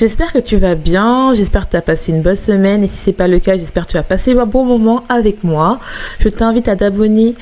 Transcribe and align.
J'espère 0.00 0.32
que 0.32 0.38
tu 0.38 0.56
vas 0.56 0.76
bien, 0.76 1.34
j'espère 1.34 1.66
que 1.66 1.72
tu 1.72 1.76
as 1.76 1.82
passé 1.82 2.10
une 2.10 2.22
bonne 2.22 2.34
semaine 2.34 2.82
et 2.82 2.86
si 2.86 2.96
c'est 2.96 3.12
pas 3.12 3.28
le 3.28 3.38
cas, 3.38 3.58
j'espère 3.58 3.86
que 3.86 3.90
tu 3.90 3.96
as 3.98 4.02
passé 4.02 4.32
un 4.32 4.46
bon 4.46 4.64
moment 4.64 5.02
avec 5.10 5.44
moi. 5.44 5.78
Je 6.20 6.30
t'invite 6.30 6.68
à 6.68 6.76
t'abonner 6.76 7.34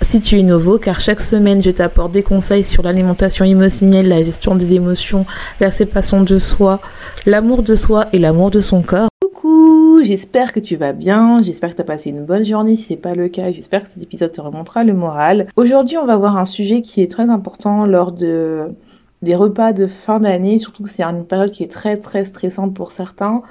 si 0.00 0.20
tu 0.20 0.38
es 0.38 0.44
nouveau, 0.44 0.78
car 0.78 1.00
chaque 1.00 1.20
semaine, 1.20 1.60
je 1.60 1.72
t'apporte 1.72 2.12
des 2.12 2.22
conseils 2.22 2.62
sur 2.62 2.84
l'alimentation 2.84 3.44
émotionnelle, 3.44 4.06
la 4.06 4.22
gestion 4.22 4.54
des 4.54 4.74
émotions, 4.74 5.26
la 5.58 5.72
séparation 5.72 6.22
de 6.22 6.38
soi, 6.38 6.78
l'amour 7.26 7.64
de 7.64 7.74
soi 7.74 8.06
et 8.12 8.20
l'amour 8.20 8.52
de 8.52 8.60
son 8.60 8.82
corps. 8.82 9.08
Coucou, 9.20 10.00
j'espère 10.04 10.52
que 10.52 10.60
tu 10.60 10.76
vas 10.76 10.92
bien, 10.92 11.42
j'espère 11.42 11.70
que 11.70 11.76
tu 11.76 11.82
as 11.82 11.84
passé 11.84 12.10
une 12.10 12.24
bonne 12.24 12.44
journée, 12.44 12.76
si 12.76 12.84
c'est 12.84 12.96
pas 12.96 13.16
le 13.16 13.26
cas, 13.26 13.50
j'espère 13.50 13.82
que 13.82 13.88
cet 13.88 14.04
épisode 14.04 14.30
te 14.30 14.40
remontera 14.40 14.84
le 14.84 14.92
moral. 14.92 15.48
Aujourd'hui, 15.56 15.98
on 15.98 16.06
va 16.06 16.16
voir 16.16 16.36
un 16.36 16.44
sujet 16.44 16.80
qui 16.80 17.02
est 17.02 17.10
très 17.10 17.28
important 17.28 17.86
lors 17.86 18.12
de 18.12 18.68
des 19.24 19.34
repas 19.34 19.72
de 19.72 19.86
fin 19.86 20.20
d'année, 20.20 20.58
surtout 20.58 20.84
que 20.84 20.88
c'est 20.88 21.02
une 21.02 21.24
période 21.24 21.50
qui 21.50 21.64
est 21.64 21.70
très 21.70 21.96
très 21.96 22.24
stressante 22.24 22.74
pour 22.74 22.92
certains. 22.92 23.42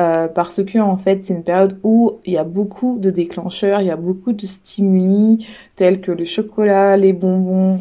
Euh, 0.00 0.26
parce 0.26 0.64
que 0.64 0.80
en 0.80 0.96
fait 0.96 1.22
c'est 1.22 1.34
une 1.34 1.44
période 1.44 1.78
où 1.84 2.18
il 2.24 2.32
y 2.32 2.36
a 2.36 2.42
beaucoup 2.42 2.98
de 2.98 3.10
déclencheurs, 3.10 3.80
il 3.80 3.86
y 3.86 3.92
a 3.92 3.96
beaucoup 3.96 4.32
de 4.32 4.44
stimuli 4.44 5.46
tels 5.76 6.00
que 6.00 6.10
le 6.10 6.24
chocolat, 6.24 6.96
les 6.96 7.12
bonbons 7.12 7.80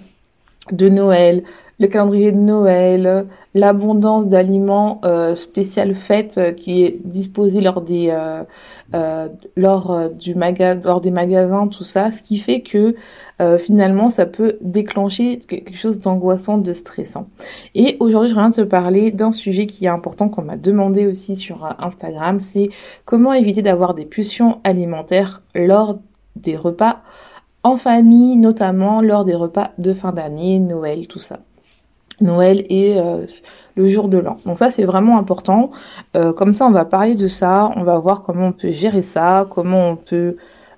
de 0.72 0.90
Noël, 0.90 1.44
le 1.80 1.88
calendrier 1.88 2.32
de 2.32 2.38
Noël, 2.38 3.26
l'abondance 3.56 4.28
d'aliments 4.28 5.00
euh, 5.06 5.36
spécial 5.36 5.94
euh, 6.38 6.52
qui 6.52 6.84
est 6.84 7.00
disposé 7.06 7.62
lors 7.62 7.82
des 7.82 8.10
euh, 8.10 8.44
euh 8.94 9.28
lors 9.56 10.10
du 10.10 10.36
lors 10.84 11.02
des 11.02 11.12
magasins 11.12 11.68
tout 11.68 11.84
ça 11.84 12.12
ce 12.12 12.22
qui 12.22 12.38
fait 12.38 12.62
que 12.62 12.96
finalement 13.58 14.10
ça 14.10 14.26
peut 14.26 14.58
déclencher 14.62 15.40
quelque 15.40 15.76
chose 15.76 16.00
d'angoissant 16.00 16.58
de 16.58 16.72
stressant. 16.74 17.28
Et 17.76 17.98
aujourd'hui 18.00 18.30
je 18.30 18.36
viens 18.36 18.50
de 18.50 18.56
te 18.56 18.62
parler 18.62 19.12
d'un 19.12 19.32
sujet 19.32 19.66
qui 19.66 19.86
est 19.86 19.90
important 19.90 20.30
qu'on 20.30 20.44
m'a 20.44 20.58
demandé 20.58 21.08
aussi 21.08 21.36
sur 21.36 21.76
Instagram 21.80 22.40
c'est 22.40 22.70
comment 23.06 23.34
éviter 23.34 23.62
d'avoir 23.62 23.94
des 23.96 24.06
pulsions 24.06 24.60
alimentaires 24.64 25.42
lors 25.56 26.00
des 26.36 26.56
repas 26.56 27.02
en 27.64 27.78
famille 27.78 28.38
notamment 28.38 29.02
lors 29.02 29.26
des 29.26 29.36
repas 29.36 29.72
de 29.78 29.94
fin 29.94 30.12
d'année 30.12 30.60
Noël 30.60 31.08
tout 31.08 31.20
ça 31.20 31.40
Noël 32.22 32.66
et 32.70 33.00
euh, 33.00 33.26
le 33.76 33.90
jour 33.90 34.08
de 34.08 34.18
l'an. 34.18 34.38
Donc 34.46 34.60
ça 34.60 34.72
c'est 34.72 34.84
vraiment 34.84 35.18
important. 35.18 35.72
Euh, 36.16 36.34
comme 36.34 36.54
ça 36.54 36.66
on 36.66 36.72
va 36.72 36.86
parler 36.86 37.16
de 37.16 37.28
ça, 37.28 37.72
on 37.76 37.84
va 37.84 37.98
voir 38.00 38.22
comment 38.22 38.48
on 38.48 38.52
peut 38.52 38.72
gérer 38.72 39.02
ça, 39.02 39.48
comment 39.50 39.90
on 39.90 39.96
peut 39.96 40.38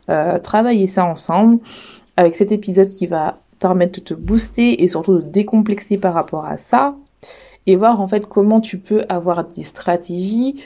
euh, 0.10 0.40
travailler 0.40 0.88
ça 0.88 1.06
ensemble 1.06 1.60
avec 2.18 2.36
cet 2.36 2.52
épisode 2.52 2.90
qui 2.90 3.08
va 3.08 3.38
permettre 3.60 4.00
de 4.00 4.06
te 4.06 4.14
booster 4.14 4.84
et 4.84 4.88
surtout 4.88 5.16
de 5.20 5.30
décomplexer 5.30 5.98
par 5.98 6.14
rapport 6.14 6.46
à 6.46 6.58
ça 6.58 6.96
et 7.68 7.76
voir 7.76 8.00
en 8.02 8.08
fait 8.08 8.28
comment 8.28 8.62
tu 8.62 8.78
peux 8.78 9.04
avoir 9.10 9.46
des 9.46 9.64
stratégies 9.64 10.64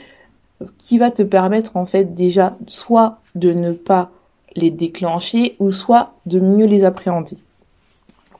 qui 0.78 0.98
va 0.98 1.10
te 1.10 1.22
permettre 1.22 1.76
en 1.76 1.86
fait 1.86 2.12
déjà 2.12 2.56
soit 2.66 3.18
de 3.34 3.52
ne 3.52 3.72
pas 3.72 4.10
les 4.56 4.70
déclencher 4.70 5.56
ou 5.58 5.70
soit 5.70 6.12
de 6.26 6.40
mieux 6.40 6.66
les 6.66 6.84
appréhender 6.84 7.38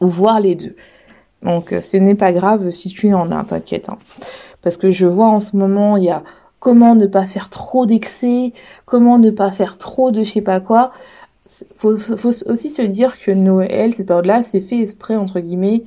ou 0.00 0.08
voir 0.08 0.40
les 0.40 0.54
deux. 0.54 0.74
Donc 1.42 1.72
euh, 1.72 1.80
ce 1.80 1.96
n'est 1.96 2.14
pas 2.14 2.32
grave 2.32 2.70
si 2.70 2.88
tu 2.90 3.12
en 3.14 3.30
as, 3.30 3.44
t'inquiète. 3.44 3.88
Hein. 3.88 3.98
Parce 4.62 4.76
que 4.76 4.90
je 4.90 5.06
vois 5.06 5.28
en 5.28 5.40
ce 5.40 5.56
moment, 5.56 5.96
il 5.96 6.04
y 6.04 6.10
a 6.10 6.22
comment 6.58 6.94
ne 6.94 7.06
pas 7.06 7.26
faire 7.26 7.48
trop 7.48 7.86
d'excès, 7.86 8.52
comment 8.84 9.18
ne 9.18 9.30
pas 9.30 9.50
faire 9.50 9.78
trop 9.78 10.10
de 10.10 10.22
je 10.22 10.32
sais 10.32 10.42
pas 10.42 10.60
quoi. 10.60 10.92
Faut, 11.78 11.96
faut 11.96 12.30
aussi 12.46 12.70
se 12.70 12.82
dire 12.82 13.20
que 13.20 13.32
Noël, 13.32 13.94
cette 13.94 14.06
période-là, 14.06 14.44
c'est 14.44 14.60
fait 14.60 14.78
exprès, 14.78 15.16
entre 15.16 15.40
guillemets, 15.40 15.82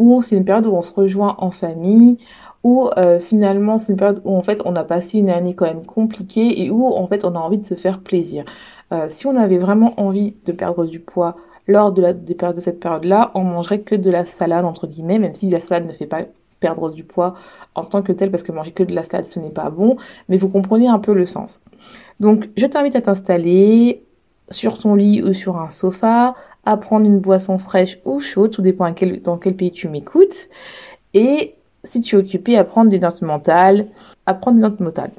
où 0.00 0.22
c'est 0.22 0.36
une 0.36 0.44
période 0.44 0.66
où 0.66 0.74
on 0.74 0.82
se 0.82 0.92
rejoint 0.92 1.36
en 1.38 1.52
famille, 1.52 2.18
où 2.64 2.88
euh, 2.96 3.20
finalement 3.20 3.78
c'est 3.78 3.92
une 3.92 3.98
période 3.98 4.22
où 4.24 4.34
en 4.34 4.42
fait 4.42 4.60
on 4.64 4.74
a 4.74 4.84
passé 4.84 5.18
une 5.18 5.30
année 5.30 5.54
quand 5.54 5.66
même 5.66 5.84
compliquée 5.84 6.62
et 6.62 6.70
où 6.70 6.86
en 6.86 7.06
fait 7.06 7.24
on 7.24 7.36
a 7.36 7.38
envie 7.38 7.58
de 7.58 7.66
se 7.66 7.74
faire 7.74 8.00
plaisir. 8.00 8.44
Euh, 8.92 9.06
si 9.08 9.26
on 9.26 9.36
avait 9.36 9.58
vraiment 9.58 9.92
envie 9.98 10.34
de 10.46 10.52
perdre 10.52 10.84
du 10.86 10.98
poids, 10.98 11.36
lors 11.66 11.92
de, 11.92 12.02
la, 12.02 12.12
des 12.12 12.34
périodes 12.34 12.56
de 12.56 12.60
cette 12.60 12.80
période-là, 12.80 13.30
on 13.34 13.42
mangerait 13.42 13.80
que 13.80 13.94
de 13.94 14.10
la 14.10 14.24
salade, 14.24 14.64
entre 14.64 14.86
guillemets, 14.86 15.18
même 15.18 15.34
si 15.34 15.48
la 15.48 15.60
salade 15.60 15.86
ne 15.86 15.92
fait 15.92 16.06
pas 16.06 16.22
perdre 16.60 16.90
du 16.90 17.04
poids 17.04 17.34
en 17.74 17.84
tant 17.84 18.02
que 18.02 18.12
tel, 18.12 18.30
parce 18.30 18.42
que 18.42 18.52
manger 18.52 18.72
que 18.72 18.82
de 18.82 18.94
la 18.94 19.02
salade, 19.02 19.26
ce 19.26 19.38
n'est 19.38 19.50
pas 19.50 19.70
bon, 19.70 19.96
mais 20.28 20.36
vous 20.36 20.48
comprenez 20.48 20.88
un 20.88 20.98
peu 20.98 21.14
le 21.14 21.26
sens. 21.26 21.60
Donc, 22.20 22.48
je 22.56 22.66
t'invite 22.66 22.96
à 22.96 23.00
t'installer 23.00 24.04
sur 24.50 24.78
ton 24.78 24.94
lit 24.94 25.22
ou 25.22 25.32
sur 25.32 25.58
un 25.58 25.68
sofa, 25.68 26.34
à 26.64 26.76
prendre 26.76 27.06
une 27.06 27.18
boisson 27.18 27.58
fraîche 27.58 27.98
ou 28.04 28.20
chaude, 28.20 28.50
tout 28.50 28.62
dépend 28.62 28.92
dans 29.24 29.38
quel 29.38 29.56
pays 29.56 29.72
tu 29.72 29.88
m'écoutes, 29.88 30.48
et 31.14 31.54
si 31.82 32.00
tu 32.00 32.16
es 32.16 32.18
occupé 32.18 32.56
à 32.56 32.64
prendre 32.64 32.90
des 32.90 32.98
notes 32.98 33.22
mentales, 33.22 33.86
à 34.26 34.34
prendre 34.34 34.56
des 34.56 34.62
notes 34.62 34.80
mentales. 34.80 35.12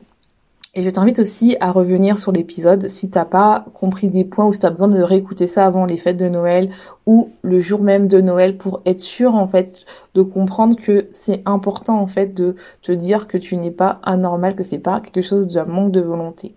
Et 0.78 0.84
je 0.84 0.90
t'invite 0.90 1.20
aussi 1.20 1.56
à 1.62 1.72
revenir 1.72 2.18
sur 2.18 2.34
l'épisode 2.34 2.90
si 2.90 3.10
t'as 3.10 3.24
pas 3.24 3.64
compris 3.74 4.10
des 4.10 4.26
points 4.26 4.46
ou 4.46 4.54
si 4.54 4.60
t'as 4.60 4.72
besoin 4.72 4.90
de 4.90 5.02
réécouter 5.02 5.48
ça 5.48 5.66
avant 5.66 5.86
les 5.86 5.96
fêtes 5.96 6.18
de 6.18 6.28
Noël 6.28 6.70
ou 7.06 7.30
le 7.44 7.62
jour 7.62 7.82
même 7.82 8.10
de 8.10 8.20
Noël 8.20 8.58
pour 8.58 8.82
être 8.86 9.00
sûr 9.00 9.36
en 9.36 9.48
fait 9.48 9.86
de 10.16 10.22
comprendre 10.22 10.76
que 10.76 11.08
c'est 11.14 11.42
important 11.46 11.98
en 12.02 12.08
fait 12.08 12.34
de 12.34 12.58
te 12.82 12.92
dire 12.92 13.28
que 13.28 13.38
tu 13.38 13.56
n'es 13.56 13.72
pas 13.72 14.02
anormal, 14.04 14.54
que 14.54 14.64
c'est 14.64 14.80
pas 14.80 15.00
quelque 15.00 15.22
chose 15.22 15.48
d'un 15.48 15.64
manque 15.64 15.94
de 15.94 16.02
volonté. 16.02 16.54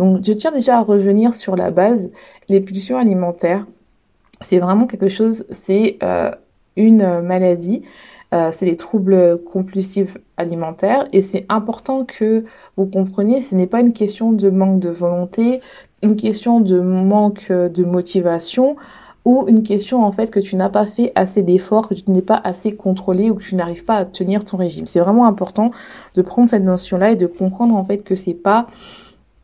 Donc 0.00 0.24
je 0.24 0.32
tiens 0.32 0.50
déjà 0.50 0.78
à 0.78 0.82
revenir 0.82 1.32
sur 1.32 1.54
la 1.54 1.70
base, 1.70 2.10
les 2.48 2.60
pulsions 2.60 2.98
alimentaires. 2.98 3.64
C'est 4.40 4.58
vraiment 4.58 4.88
quelque 4.88 5.08
chose, 5.08 5.46
c'est 5.50 5.98
euh, 6.02 6.32
une 6.74 7.20
maladie 7.20 7.82
euh, 8.32 8.50
c'est 8.50 8.66
les 8.66 8.76
troubles 8.76 9.42
compulsifs 9.44 10.16
alimentaires 10.36 11.04
et 11.12 11.20
c'est 11.20 11.44
important 11.48 12.04
que 12.04 12.44
vous 12.76 12.86
compreniez, 12.86 13.40
ce 13.40 13.54
n'est 13.54 13.66
pas 13.66 13.80
une 13.80 13.92
question 13.92 14.32
de 14.32 14.48
manque 14.50 14.80
de 14.80 14.88
volonté, 14.88 15.60
une 16.02 16.16
question 16.16 16.60
de 16.60 16.80
manque 16.80 17.50
de 17.50 17.84
motivation 17.84 18.76
ou 19.24 19.46
une 19.48 19.62
question 19.62 20.04
en 20.04 20.12
fait 20.12 20.30
que 20.30 20.40
tu 20.40 20.56
n'as 20.56 20.68
pas 20.68 20.86
fait 20.86 21.12
assez 21.14 21.42
d'efforts, 21.42 21.88
que 21.88 21.94
tu 21.94 22.10
n'es 22.10 22.22
pas 22.22 22.40
assez 22.42 22.74
contrôlé 22.74 23.30
ou 23.30 23.36
que 23.36 23.42
tu 23.42 23.54
n'arrives 23.54 23.84
pas 23.84 23.96
à 23.96 24.04
tenir 24.04 24.44
ton 24.44 24.56
régime. 24.56 24.86
C'est 24.86 25.00
vraiment 25.00 25.26
important 25.26 25.70
de 26.14 26.22
prendre 26.22 26.50
cette 26.50 26.64
notion-là 26.64 27.12
et 27.12 27.16
de 27.16 27.26
comprendre 27.26 27.76
en 27.76 27.84
fait 27.84 27.98
que 27.98 28.14
c'est 28.14 28.34
pas 28.34 28.66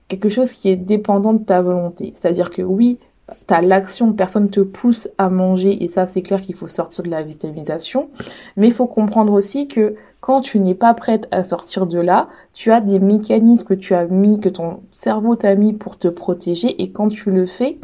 quelque 0.08 0.28
chose 0.28 0.52
qui 0.52 0.70
est 0.70 0.76
dépendant 0.76 1.34
de 1.34 1.44
ta 1.44 1.62
volonté. 1.62 2.12
C'est-à-dire 2.14 2.50
que 2.50 2.62
oui, 2.62 2.98
t'as 3.46 3.60
l'action, 3.60 4.12
personne 4.12 4.50
te 4.50 4.60
pousse 4.60 5.08
à 5.18 5.28
manger 5.28 5.82
et 5.82 5.88
ça 5.88 6.06
c'est 6.06 6.22
clair 6.22 6.40
qu'il 6.40 6.54
faut 6.54 6.66
sortir 6.66 7.04
de 7.04 7.10
la 7.10 7.22
vitalisation. 7.22 8.08
Mais 8.56 8.68
il 8.68 8.72
faut 8.72 8.86
comprendre 8.86 9.32
aussi 9.32 9.68
que 9.68 9.94
quand 10.20 10.40
tu 10.40 10.58
n'es 10.60 10.74
pas 10.74 10.94
prête 10.94 11.28
à 11.30 11.42
sortir 11.42 11.86
de 11.86 11.98
là, 11.98 12.28
tu 12.52 12.72
as 12.72 12.80
des 12.80 12.98
mécanismes 12.98 13.66
que 13.66 13.74
tu 13.74 13.94
as 13.94 14.06
mis, 14.06 14.40
que 14.40 14.48
ton 14.48 14.80
cerveau 14.92 15.36
t'a 15.36 15.54
mis 15.54 15.72
pour 15.72 15.98
te 15.98 16.08
protéger 16.08 16.82
et 16.82 16.90
quand 16.90 17.08
tu 17.08 17.30
le 17.30 17.46
fais, 17.46 17.78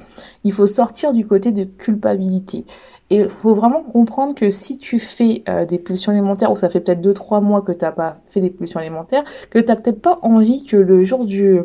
il 0.45 0.53
faut 0.53 0.67
sortir 0.67 1.13
du 1.13 1.27
côté 1.27 1.53
de 1.53 1.65
culpabilité. 1.65 2.65
Et 3.11 3.19
il 3.19 3.29
faut 3.29 3.55
vraiment 3.55 3.83
comprendre 3.83 4.35
que 4.35 4.51
si 4.51 4.79
tu 4.79 4.99
fais 4.99 5.43
euh, 5.49 5.67
des 5.67 5.79
pulsions 5.79 6.13
alimentaires 6.13 6.51
ou 6.51 6.57
ça 6.57 6.71
fait 6.71 6.81
peut-être 6.81 7.07
2-3 7.07 7.43
mois 7.43 7.61
que 7.61 7.73
t'as 7.73 7.93
pas 7.93 8.15
fait 8.25 8.41
des 8.41 8.51
pulsions 8.51 8.81
alimentaires, 8.81 9.25
que 9.51 9.59
t'as 9.59 9.77
peut-être 9.77 10.01
pas 10.01 10.19
envie 10.23 10.65
que 10.65 10.77
le 10.77 11.05
jour 11.05 11.27
du 11.27 11.61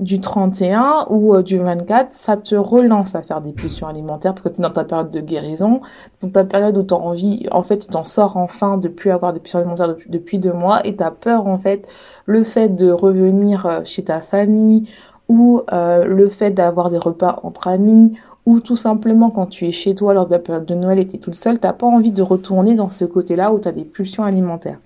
du 0.00 0.20
31 0.20 1.06
ou 1.10 1.34
euh, 1.34 1.42
du 1.42 1.58
24, 1.58 2.12
ça 2.12 2.36
te 2.36 2.54
relance 2.54 3.14
à 3.14 3.22
faire 3.22 3.40
des 3.40 3.52
pulsions 3.52 3.86
alimentaires 3.86 4.32
parce 4.34 4.42
que 4.42 4.48
tu 4.48 4.60
es 4.60 4.62
dans 4.62 4.70
ta 4.70 4.84
période 4.84 5.10
de 5.10 5.20
guérison, 5.20 5.80
dans 6.22 6.30
ta 6.30 6.44
période 6.44 6.76
où 6.78 6.82
tu 6.82 6.94
as 6.94 6.98
envie, 6.98 7.46
en 7.50 7.62
fait, 7.62 7.78
tu 7.78 7.86
t'en 7.88 8.04
sors 8.04 8.36
enfin 8.36 8.76
de 8.76 8.88
plus 8.88 9.10
avoir 9.10 9.32
des 9.32 9.40
pulsions 9.40 9.60
alimentaires 9.60 9.96
depuis, 10.08 10.38
deux 10.38 10.52
mois 10.52 10.86
et 10.86 10.94
tu 10.96 11.02
as 11.02 11.10
peur, 11.10 11.46
en 11.46 11.58
fait, 11.58 11.88
le 12.26 12.42
fait 12.44 12.68
de 12.68 12.90
revenir 12.90 13.66
euh, 13.66 13.80
chez 13.84 14.04
ta 14.04 14.20
famille 14.20 14.88
ou 15.28 15.62
euh, 15.72 16.04
le 16.04 16.28
fait 16.28 16.50
d'avoir 16.50 16.90
des 16.90 16.98
repas 16.98 17.40
entre 17.42 17.68
amis 17.68 18.18
ou 18.46 18.60
tout 18.60 18.76
simplement 18.76 19.28
quand 19.28 19.46
tu 19.46 19.66
es 19.66 19.72
chez 19.72 19.94
toi 19.94 20.14
lors 20.14 20.26
de 20.26 20.30
la 20.30 20.38
période 20.38 20.64
de 20.64 20.74
Noël 20.74 20.98
et 20.98 21.06
tu 21.06 21.16
es 21.16 21.18
toute 21.18 21.34
seule, 21.34 21.58
t'as 21.58 21.74
pas 21.74 21.86
envie 21.86 22.12
de 22.12 22.22
retourner 22.22 22.74
dans 22.74 22.88
ce 22.88 23.04
côté-là 23.04 23.52
où 23.52 23.58
tu 23.58 23.68
as 23.68 23.72
des 23.72 23.84
pulsions 23.84 24.24
alimentaires. 24.24 24.78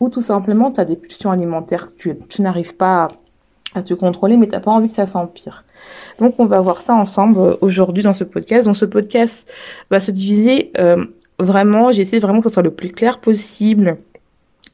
Ou 0.00 0.08
tout 0.08 0.20
simplement 0.20 0.72
tu 0.72 0.80
as 0.80 0.84
des 0.84 0.96
pulsions 0.96 1.30
alimentaires 1.30 1.96
que 1.96 2.10
tu, 2.10 2.42
n'arrives 2.42 2.76
pas 2.76 3.04
à, 3.04 3.08
te 3.82 3.94
contrôler, 3.94 4.36
mais 4.36 4.46
t'as 4.46 4.60
pas 4.60 4.70
envie 4.70 4.88
que 4.88 4.94
ça 4.94 5.06
s'empire. 5.06 5.64
Donc 6.20 6.38
on 6.38 6.46
va 6.46 6.60
voir 6.60 6.80
ça 6.80 6.94
ensemble 6.94 7.38
euh, 7.38 7.56
aujourd'hui 7.60 8.02
dans 8.02 8.12
ce 8.12 8.24
podcast. 8.24 8.66
Donc 8.66 8.76
ce 8.76 8.84
podcast 8.84 9.50
va 9.90 10.00
se 10.00 10.10
diviser 10.10 10.70
euh, 10.78 11.04
vraiment, 11.38 11.92
j'essaie 11.92 12.18
vraiment 12.18 12.40
que 12.40 12.48
ce 12.48 12.54
soit 12.54 12.62
le 12.62 12.70
plus 12.70 12.90
clair 12.90 13.18
possible 13.18 13.98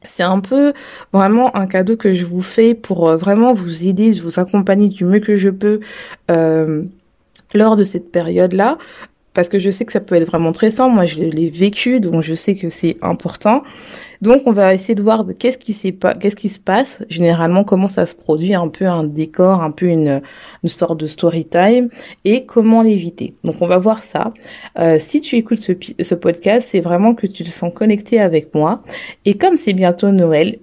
c'est 0.03 0.23
un 0.23 0.39
peu 0.39 0.73
vraiment 1.13 1.55
un 1.55 1.67
cadeau 1.67 1.95
que 1.95 2.13
je 2.13 2.25
vous 2.25 2.41
fais 2.41 2.73
pour 2.73 3.07
euh, 3.07 3.15
vraiment 3.15 3.53
vous 3.53 3.87
aider, 3.87 4.11
vous 4.13 4.39
accompagner 4.39 4.89
du 4.89 5.05
mieux 5.05 5.19
que 5.19 5.35
je 5.35 5.49
peux 5.49 5.79
euh, 6.29 6.83
lors 7.53 7.75
de 7.75 7.83
cette 7.83 8.11
période-là. 8.11 8.77
Parce 9.33 9.47
que 9.47 9.59
je 9.59 9.69
sais 9.69 9.85
que 9.85 9.91
ça 9.91 10.01
peut 10.01 10.15
être 10.15 10.27
vraiment 10.27 10.51
stressant. 10.51 10.89
Moi, 10.89 11.05
je 11.05 11.23
l'ai 11.23 11.49
vécu, 11.49 11.99
donc 11.99 12.21
je 12.21 12.33
sais 12.33 12.55
que 12.55 12.69
c'est 12.69 12.97
important. 13.01 13.63
Donc 14.21 14.41
on 14.45 14.51
va 14.51 14.73
essayer 14.73 14.93
de 14.93 15.01
voir 15.01 15.25
qu'est-ce 15.39 15.57
qui 15.57 16.49
se 16.49 16.59
passe 16.59 17.03
généralement, 17.09 17.63
comment 17.63 17.87
ça 17.87 18.05
se 18.05 18.13
produit, 18.13 18.53
un 18.53 18.67
peu 18.67 18.85
un 18.85 19.03
décor, 19.03 19.63
un 19.63 19.71
peu 19.71 19.87
une, 19.87 20.21
une 20.63 20.69
sorte 20.69 20.99
de 20.99 21.07
story 21.07 21.45
time 21.45 21.89
et 22.23 22.45
comment 22.45 22.83
l'éviter. 22.83 23.33
Donc 23.43 23.55
on 23.61 23.67
va 23.67 23.79
voir 23.79 24.03
ça. 24.03 24.33
Euh, 24.77 24.97
si 24.99 25.21
tu 25.21 25.37
écoutes 25.37 25.61
ce, 25.61 25.71
ce 25.99 26.15
podcast, 26.15 26.67
c'est 26.69 26.81
vraiment 26.81 27.15
que 27.15 27.25
tu 27.25 27.43
te 27.43 27.49
sens 27.49 27.73
connecté 27.73 28.19
avec 28.19 28.53
moi. 28.53 28.83
Et 29.25 29.35
comme 29.35 29.57
c'est 29.57 29.73
bientôt 29.73 30.11
Noël, 30.11 30.59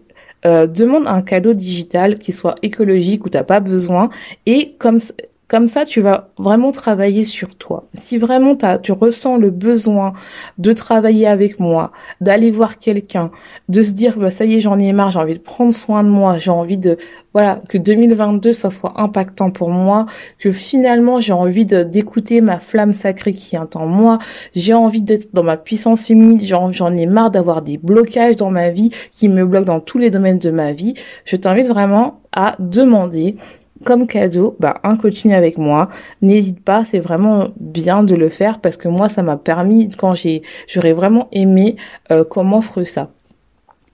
euh, 0.46 0.68
demande 0.68 1.08
un 1.08 1.20
cadeau 1.20 1.52
digital 1.52 2.16
qui 2.16 2.30
soit 2.30 2.54
écologique 2.62 3.26
où 3.26 3.28
t'as 3.28 3.42
pas 3.42 3.58
besoin 3.58 4.08
et 4.46 4.76
comme 4.78 5.00
comme 5.48 5.66
ça, 5.66 5.86
tu 5.86 6.02
vas 6.02 6.28
vraiment 6.36 6.72
travailler 6.72 7.24
sur 7.24 7.54
toi. 7.56 7.84
Si 7.94 8.18
vraiment 8.18 8.54
tu 8.82 8.92
ressens 8.92 9.38
le 9.38 9.50
besoin 9.50 10.12
de 10.58 10.72
travailler 10.74 11.26
avec 11.26 11.58
moi, 11.58 11.90
d'aller 12.20 12.50
voir 12.50 12.78
quelqu'un, 12.78 13.30
de 13.70 13.82
se 13.82 13.92
dire, 13.92 14.18
bah, 14.18 14.30
ça 14.30 14.44
y 14.44 14.56
est, 14.56 14.60
j'en 14.60 14.78
ai 14.78 14.92
marre, 14.92 15.10
j'ai 15.10 15.18
envie 15.18 15.34
de 15.34 15.42
prendre 15.42 15.72
soin 15.72 16.04
de 16.04 16.10
moi, 16.10 16.38
j'ai 16.38 16.50
envie 16.50 16.76
de, 16.76 16.98
voilà, 17.32 17.62
que 17.68 17.78
2022, 17.78 18.52
ça 18.52 18.68
soit 18.68 19.00
impactant 19.00 19.50
pour 19.50 19.70
moi, 19.70 20.04
que 20.38 20.52
finalement, 20.52 21.18
j'ai 21.18 21.32
envie 21.32 21.64
d'écouter 21.64 22.42
ma 22.42 22.58
flamme 22.58 22.92
sacrée 22.92 23.32
qui 23.32 23.56
est 23.56 23.76
en 23.76 23.86
moi, 23.86 24.18
j'ai 24.54 24.74
envie 24.74 25.02
d'être 25.02 25.32
dans 25.32 25.44
ma 25.44 25.56
puissance 25.56 26.10
humide, 26.10 26.42
j'en 26.44 26.94
ai 26.94 27.06
marre 27.06 27.30
d'avoir 27.30 27.62
des 27.62 27.78
blocages 27.78 28.36
dans 28.36 28.50
ma 28.50 28.68
vie 28.68 28.90
qui 29.12 29.30
me 29.30 29.46
bloquent 29.46 29.66
dans 29.66 29.80
tous 29.80 29.96
les 29.96 30.10
domaines 30.10 30.38
de 30.38 30.50
ma 30.50 30.72
vie. 30.72 30.92
Je 31.24 31.36
t'invite 31.36 31.68
vraiment 31.68 32.20
à 32.32 32.54
demander 32.58 33.36
comme 33.84 34.06
cadeau, 34.06 34.56
bah, 34.58 34.80
un 34.82 34.96
coaching 34.96 35.32
avec 35.32 35.58
moi. 35.58 35.88
N'hésite 36.22 36.62
pas, 36.64 36.84
c'est 36.84 37.00
vraiment 37.00 37.48
bien 37.58 38.02
de 38.02 38.14
le 38.14 38.28
faire 38.28 38.60
parce 38.60 38.76
que 38.76 38.88
moi, 38.88 39.08
ça 39.08 39.22
m'a 39.22 39.36
permis, 39.36 39.88
quand 39.88 40.14
j'ai, 40.14 40.42
j'aurais 40.66 40.92
vraiment 40.92 41.28
aimé 41.32 41.76
euh, 42.10 42.24
offre 42.34 42.84
ça. 42.84 43.10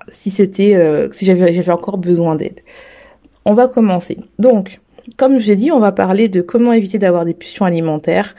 Si 0.09 0.31
c'était, 0.31 0.75
euh, 0.75 1.09
si 1.13 1.25
j'avais, 1.25 1.53
j'avais 1.53 1.73
encore 1.73 1.99
besoin 1.99 2.35
d'aide. 2.37 2.61
On 3.45 3.55
va 3.55 3.69
commencer. 3.69 4.19
Donc, 4.39 4.81
comme 5.17 5.39
j'ai 5.39 5.57
dit, 5.57 5.71
on 5.71 5.81
va 5.81 5.93
parler 5.93 6.29
de 6.29 6.41
comment 6.41 6.73
éviter 6.73 6.99
d'avoir 6.99 7.25
des 7.25 7.35
pulsions 7.35 7.65
alimentaires 7.65 8.35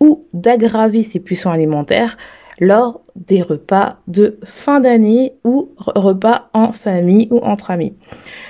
ou 0.00 0.26
d'aggraver 0.32 1.02
ces 1.02 1.20
pulsions 1.20 1.50
alimentaires 1.50 2.16
lors 2.60 3.00
des 3.16 3.42
repas 3.42 3.98
de 4.06 4.38
fin 4.44 4.80
d'année 4.80 5.34
ou 5.44 5.70
repas 5.78 6.50
en 6.52 6.72
famille 6.72 7.28
ou 7.30 7.38
entre 7.38 7.70
amis. 7.70 7.94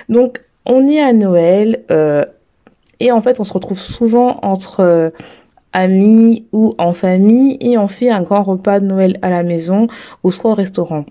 Donc, 0.09 0.43
on 0.65 0.87
est 0.87 0.99
à 0.99 1.13
Noël, 1.13 1.83
euh, 1.91 2.25
et 2.99 3.11
en 3.11 3.21
fait, 3.21 3.39
on 3.39 3.43
se 3.43 3.53
retrouve 3.53 3.79
souvent 3.79 4.39
entre 4.41 4.79
euh, 4.81 5.09
amis 5.73 6.47
ou 6.53 6.73
en 6.77 6.93
famille 6.93 7.57
et 7.59 7.77
on 7.77 7.87
fait 7.87 8.09
un 8.09 8.21
grand 8.21 8.43
repas 8.43 8.79
de 8.79 8.85
Noël 8.85 9.19
à 9.21 9.29
la 9.29 9.43
maison 9.43 9.87
ou 10.23 10.31
soit 10.31 10.51
au 10.51 10.55
restaurant. 10.55 11.05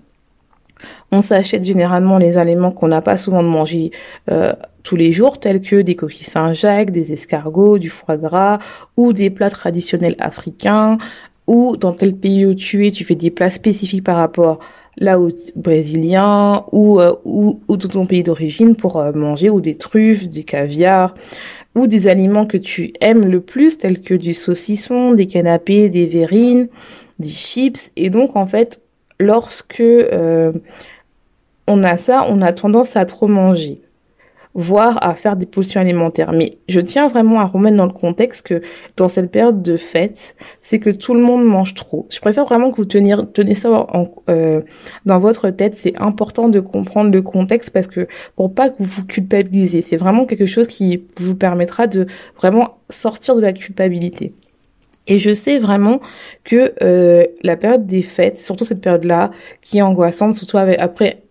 On 1.11 1.21
s'achète 1.21 1.63
généralement 1.63 2.17
les 2.17 2.37
aliments 2.37 2.71
qu'on 2.71 2.87
n'a 2.87 3.01
pas 3.01 3.15
souvent 3.15 3.43
de 3.43 3.47
manger 3.47 3.91
euh, 4.29 4.53
tous 4.83 4.95
les 4.95 5.11
jours, 5.11 5.39
tels 5.39 5.61
que 5.61 5.81
des 5.81 5.95
coquilles 5.95 6.25
Saint-Jacques, 6.25 6.91
des 6.91 7.13
escargots, 7.13 7.77
du 7.77 7.89
foie 7.89 8.17
gras 8.17 8.59
ou 8.97 9.13
des 9.13 9.29
plats 9.29 9.49
traditionnels 9.49 10.15
africains, 10.19 10.97
ou 11.47 11.77
dans 11.77 11.93
tel 11.93 12.15
pays 12.15 12.45
où 12.45 12.55
tu 12.55 12.87
es, 12.87 12.91
tu 12.91 13.05
fais 13.05 13.15
des 13.15 13.31
plats 13.31 13.51
spécifiques 13.51 14.03
par 14.03 14.17
rapport 14.17 14.59
là 14.97 15.19
où 15.19 15.29
brésilien 15.55 16.65
ou, 16.71 16.99
euh, 16.99 17.15
ou, 17.23 17.61
ou 17.67 17.77
de 17.77 17.87
ton 17.87 18.05
pays 18.05 18.23
d'origine 18.23 18.75
pour 18.75 19.01
manger 19.13 19.49
ou 19.49 19.61
des 19.61 19.77
truffes, 19.77 20.27
du 20.27 20.43
caviar, 20.43 21.13
ou 21.75 21.87
des 21.87 22.07
aliments 22.07 22.45
que 22.45 22.57
tu 22.57 22.93
aimes 23.01 23.25
le 23.25 23.41
plus, 23.41 23.77
tels 23.77 24.01
que 24.01 24.13
du 24.13 24.33
saucisson, 24.33 25.13
des 25.13 25.27
canapés, 25.27 25.89
des 25.89 26.05
verrines, 26.05 26.69
des 27.19 27.29
chips. 27.29 27.91
Et 27.95 28.09
donc, 28.09 28.35
en 28.35 28.45
fait, 28.45 28.81
lorsque 29.19 29.81
euh, 29.81 30.51
on 31.67 31.83
a 31.83 31.97
ça, 31.97 32.25
on 32.29 32.41
a 32.41 32.53
tendance 32.53 32.95
à 32.95 33.05
trop 33.05 33.27
manger 33.27 33.81
voire 34.55 34.97
à 35.01 35.13
faire 35.13 35.35
des 35.35 35.45
potions 35.45 35.81
alimentaires. 35.81 36.31
Mais 36.31 36.53
je 36.67 36.79
tiens 36.79 37.07
vraiment 37.07 37.41
à 37.41 37.45
remettre 37.45 37.75
dans 37.75 37.85
le 37.85 37.91
contexte 37.91 38.47
que 38.47 38.61
dans 38.95 39.09
cette 39.09 39.29
période 39.29 39.61
de 39.61 39.75
fête, 39.77 40.35
c'est 40.61 40.79
que 40.79 40.89
tout 40.89 41.13
le 41.13 41.21
monde 41.21 41.45
mange 41.45 41.73
trop. 41.73 42.07
Je 42.09 42.19
préfère 42.19 42.45
vraiment 42.45 42.71
que 42.71 42.77
vous 42.77 42.85
teniez, 42.85 43.15
tenez 43.33 43.53
ça 43.53 43.69
en, 43.71 44.09
euh, 44.29 44.61
dans 45.05 45.19
votre 45.19 45.49
tête. 45.49 45.75
C'est 45.75 45.95
important 46.01 46.47
de 46.47 46.61
comprendre 46.61 47.11
le 47.11 47.21
contexte 47.21 47.69
parce 47.71 47.87
que 47.87 48.07
pour 48.37 48.53
pas 48.53 48.69
que 48.69 48.75
vous 48.79 48.89
vous 48.89 49.05
culpabilisez, 49.05 49.81
c'est 49.81 49.97
vraiment 49.97 50.25
quelque 50.25 50.45
chose 50.45 50.67
qui 50.67 51.03
vous 51.17 51.35
permettra 51.35 51.87
de 51.87 52.05
vraiment 52.37 52.77
sortir 52.89 53.35
de 53.35 53.41
la 53.41 53.51
culpabilité. 53.51 54.33
Et 55.07 55.19
je 55.19 55.33
sais 55.33 55.59
vraiment 55.59 55.99
que 56.43 56.73
euh, 56.81 57.25
la 57.43 57.57
période 57.57 57.85
des 57.85 58.01
fêtes, 58.01 58.39
surtout 58.39 58.65
cette 58.65 58.81
période-là, 58.81 59.31
qui 59.61 59.77
est 59.77 59.81
angoissante, 59.81 60.35
surtout 60.35 60.57
avec, 60.57 60.79
après 60.79 61.24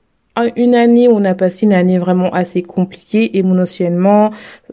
une 0.56 0.74
année 0.74 1.08
où 1.08 1.12
on 1.12 1.24
a 1.24 1.34
passé 1.34 1.66
une 1.66 1.72
année 1.72 1.98
vraiment 1.98 2.30
assez 2.30 2.62
compliquée 2.62 3.38
émotionnellement. 3.38 4.30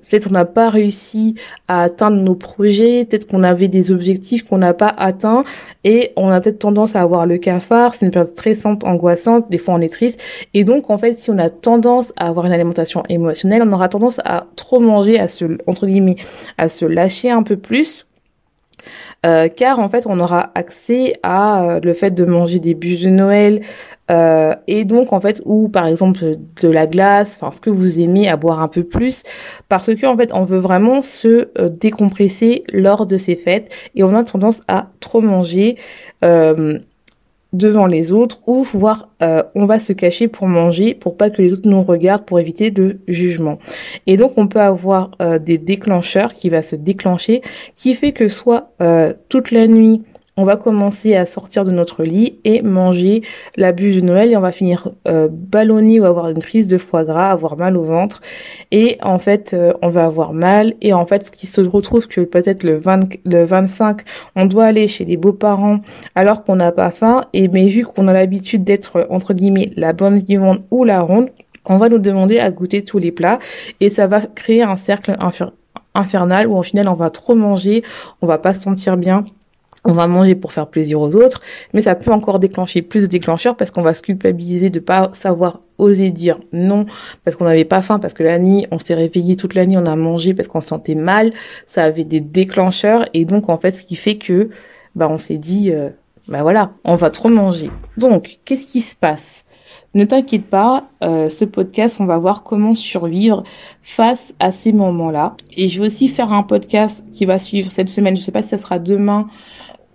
Peut-être 0.09 0.27
on 0.29 0.33
n'a 0.33 0.45
pas 0.45 0.69
réussi 0.69 1.35
à 1.67 1.83
atteindre 1.83 2.17
nos 2.17 2.35
projets, 2.35 3.05
peut-être 3.05 3.27
qu'on 3.27 3.43
avait 3.43 3.67
des 3.67 3.91
objectifs 3.91 4.43
qu'on 4.43 4.57
n'a 4.57 4.73
pas 4.73 4.93
atteints 4.97 5.43
et 5.83 6.11
on 6.15 6.29
a 6.29 6.41
peut-être 6.41 6.59
tendance 6.59 6.95
à 6.95 7.01
avoir 7.01 7.25
le 7.25 7.37
cafard. 7.37 7.93
C'est 7.93 8.05
une 8.05 8.11
période 8.11 8.31
stressante, 8.31 8.83
angoissante, 8.83 9.49
des 9.51 9.59
fois 9.59 9.75
on 9.75 9.81
est 9.81 9.91
triste. 9.91 10.19
Et 10.53 10.63
donc 10.63 10.89
en 10.89 10.97
fait, 10.97 11.13
si 11.13 11.29
on 11.29 11.37
a 11.37 11.49
tendance 11.49 12.11
à 12.17 12.27
avoir 12.27 12.45
une 12.45 12.53
alimentation 12.53 13.03
émotionnelle, 13.09 13.61
on 13.63 13.71
aura 13.71 13.89
tendance 13.89 14.19
à 14.25 14.47
trop 14.55 14.79
manger, 14.79 15.19
à 15.19 15.27
se 15.27 15.45
entre 15.67 15.85
guillemets, 15.85 16.17
à 16.57 16.69
se 16.69 16.85
lâcher 16.85 17.29
un 17.29 17.43
peu 17.43 17.57
plus 17.57 18.07
euh, 19.23 19.49
car 19.49 19.79
en 19.79 19.87
fait 19.87 20.07
on 20.07 20.19
aura 20.19 20.49
accès 20.55 21.19
à 21.21 21.63
euh, 21.63 21.79
le 21.83 21.93
fait 21.93 22.09
de 22.09 22.25
manger 22.25 22.57
des 22.59 22.73
bûches 22.73 23.03
de 23.03 23.11
Noël 23.11 23.61
euh, 24.09 24.55
et 24.65 24.83
donc 24.83 25.13
en 25.13 25.21
fait 25.21 25.43
ou 25.45 25.69
par 25.69 25.85
exemple 25.85 26.31
de 26.59 26.67
la 26.67 26.87
glace, 26.87 27.37
enfin 27.39 27.55
ce 27.55 27.61
que 27.61 27.69
vous 27.69 27.99
aimez 27.99 28.27
à 28.27 28.35
boire 28.35 28.61
un 28.61 28.67
peu 28.67 28.83
plus 28.83 29.21
parce 29.69 29.93
que 29.93 30.05
en 30.07 30.17
fait 30.17 30.33
on 30.33 30.43
veut 30.43 30.57
vraiment 30.57 31.03
se 31.03 31.49
décompresser 31.69 32.63
lors 32.73 33.05
de 33.05 33.17
ces 33.17 33.35
fêtes 33.35 33.71
et 33.93 34.03
on 34.03 34.15
a 34.15 34.23
tendance 34.23 34.63
à 34.67 34.87
trop 34.99 35.21
manger 35.21 35.75
devant 37.53 37.85
les 37.85 38.11
autres 38.11 38.39
ou 38.47 38.63
voir 38.63 39.09
euh, 39.21 39.43
on 39.55 39.65
va 39.65 39.77
se 39.77 39.93
cacher 39.93 40.27
pour 40.27 40.47
manger 40.47 40.93
pour 40.93 41.17
pas 41.17 41.29
que 41.29 41.41
les 41.41 41.53
autres 41.53 41.67
nous 41.69 41.83
regardent 41.83 42.25
pour 42.25 42.39
éviter 42.39 42.71
de 42.71 42.99
jugement. 43.07 43.59
Et 44.07 44.17
donc 44.17 44.37
on 44.37 44.47
peut 44.47 44.61
avoir 44.61 45.11
euh, 45.21 45.37
des 45.37 45.57
déclencheurs 45.57 46.33
qui 46.33 46.49
va 46.49 46.61
se 46.61 46.75
déclencher 46.75 47.41
qui 47.75 47.93
fait 47.93 48.13
que 48.13 48.27
soit 48.27 48.71
euh, 48.81 49.13
toute 49.29 49.51
la 49.51 49.67
nuit 49.67 50.01
on 50.41 50.43
va 50.43 50.57
commencer 50.57 51.15
à 51.15 51.27
sortir 51.27 51.65
de 51.65 51.71
notre 51.71 52.01
lit 52.01 52.39
et 52.45 52.63
manger 52.63 53.21
la 53.57 53.73
bûche 53.73 53.97
de 53.97 54.01
Noël 54.01 54.31
et 54.31 54.37
on 54.37 54.41
va 54.41 54.51
finir 54.51 54.89
euh, 55.07 55.29
ballonné 55.31 55.99
ou 55.99 56.05
avoir 56.05 56.29
une 56.29 56.39
crise 56.39 56.67
de 56.67 56.79
foie 56.79 57.03
gras, 57.03 57.29
avoir 57.29 57.57
mal 57.57 57.77
au 57.77 57.83
ventre. 57.83 58.21
Et 58.71 58.97
en 59.03 59.19
fait 59.19 59.53
euh, 59.53 59.73
on 59.83 59.89
va 59.89 60.05
avoir 60.05 60.33
mal 60.33 60.73
et 60.81 60.93
en 60.93 61.05
fait 61.05 61.27
ce 61.27 61.31
qui 61.31 61.45
se 61.45 61.61
retrouve 61.61 62.07
que 62.07 62.21
peut-être 62.21 62.63
le, 62.63 62.79
20, 62.79 63.17
le 63.23 63.43
25 63.43 64.01
on 64.35 64.47
doit 64.47 64.65
aller 64.65 64.87
chez 64.87 65.05
les 65.05 65.15
beaux-parents 65.15 65.79
alors 66.15 66.43
qu'on 66.43 66.55
n'a 66.55 66.71
pas 66.71 66.89
faim. 66.89 67.25
Et 67.33 67.47
mais 67.47 67.67
vu 67.67 67.85
qu'on 67.85 68.07
a 68.07 68.13
l'habitude 68.13 68.63
d'être 68.63 69.05
entre 69.11 69.35
guillemets 69.35 69.71
la 69.75 69.93
bonne 69.93 70.17
vivante 70.17 70.61
ou 70.71 70.85
la 70.85 71.01
ronde 71.01 71.29
on 71.65 71.77
va 71.77 71.87
nous 71.87 71.99
demander 71.99 72.39
à 72.39 72.49
goûter 72.49 72.83
tous 72.83 72.97
les 72.97 73.11
plats 73.11 73.37
et 73.79 73.91
ça 73.91 74.07
va 74.07 74.21
créer 74.21 74.63
un 74.63 74.75
cercle 74.75 75.15
infernal 75.93 76.47
où 76.47 76.55
en 76.57 76.63
final 76.63 76.87
on 76.87 76.95
va 76.95 77.11
trop 77.11 77.35
manger, 77.35 77.83
on 78.23 78.25
va 78.25 78.39
pas 78.39 78.55
se 78.55 78.61
sentir 78.61 78.97
bien 78.97 79.23
on 79.83 79.93
va 79.93 80.07
manger 80.07 80.35
pour 80.35 80.51
faire 80.51 80.67
plaisir 80.67 80.99
aux 81.01 81.15
autres, 81.15 81.41
mais 81.73 81.81
ça 81.81 81.95
peut 81.95 82.11
encore 82.11 82.39
déclencher 82.39 82.81
plus 82.81 83.03
de 83.03 83.07
déclencheurs 83.07 83.55
parce 83.57 83.71
qu'on 83.71 83.81
va 83.81 83.93
se 83.93 84.01
culpabiliser 84.01 84.69
de 84.69 84.79
pas 84.79 85.09
savoir 85.13 85.61
oser 85.77 86.11
dire 86.11 86.39
non 86.53 86.85
parce 87.23 87.35
qu'on 87.35 87.45
n'avait 87.45 87.65
pas 87.65 87.81
faim, 87.81 87.97
parce 87.99 88.13
que 88.13 88.23
la 88.23 88.37
nuit 88.37 88.67
on 88.71 88.77
s'est 88.77 88.93
réveillé 88.93 89.35
toute 89.35 89.55
la 89.55 89.65
nuit, 89.65 89.77
on 89.77 89.85
a 89.85 89.95
mangé 89.95 90.33
parce 90.33 90.47
qu'on 90.47 90.61
se 90.61 90.67
sentait 90.67 90.95
mal, 90.95 91.31
ça 91.65 91.83
avait 91.83 92.03
des 92.03 92.21
déclencheurs 92.21 93.07
et 93.13 93.25
donc 93.25 93.49
en 93.49 93.57
fait 93.57 93.71
ce 93.71 93.85
qui 93.85 93.95
fait 93.95 94.17
que 94.17 94.49
bah 94.95 95.07
on 95.09 95.17
s'est 95.17 95.39
dit 95.39 95.71
euh, 95.71 95.89
bah 96.27 96.43
voilà 96.43 96.73
on 96.83 96.95
va 96.95 97.09
trop 97.09 97.29
manger. 97.29 97.71
Donc 97.97 98.39
qu'est-ce 98.45 98.71
qui 98.71 98.81
se 98.81 98.95
passe? 98.95 99.45
Ne 99.93 100.05
t'inquiète 100.05 100.45
pas, 100.45 100.85
euh, 101.03 101.27
ce 101.27 101.43
podcast, 101.43 101.99
on 101.99 102.05
va 102.05 102.17
voir 102.17 102.43
comment 102.43 102.73
survivre 102.73 103.43
face 103.81 104.33
à 104.39 104.51
ces 104.51 104.71
moments-là. 104.71 105.35
Et 105.57 105.67
je 105.67 105.81
vais 105.81 105.87
aussi 105.87 106.07
faire 106.07 106.31
un 106.31 106.43
podcast 106.43 107.05
qui 107.11 107.25
va 107.25 107.39
suivre 107.39 107.69
cette 107.69 107.89
semaine. 107.89 108.15
Je 108.15 108.21
sais 108.21 108.31
pas 108.31 108.41
si 108.41 108.49
ça 108.49 108.57
sera 108.57 108.79
demain 108.79 109.27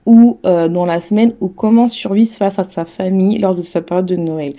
ou 0.06 0.38
euh, 0.46 0.68
dans 0.68 0.86
la 0.86 1.00
semaine 1.00 1.34
ou 1.40 1.48
comment 1.48 1.88
survivre 1.88 2.30
face 2.30 2.58
à 2.58 2.64
sa 2.64 2.84
famille 2.84 3.38
lors 3.38 3.54
de 3.54 3.62
sa 3.62 3.82
période 3.82 4.06
de 4.06 4.16
Noël. 4.16 4.54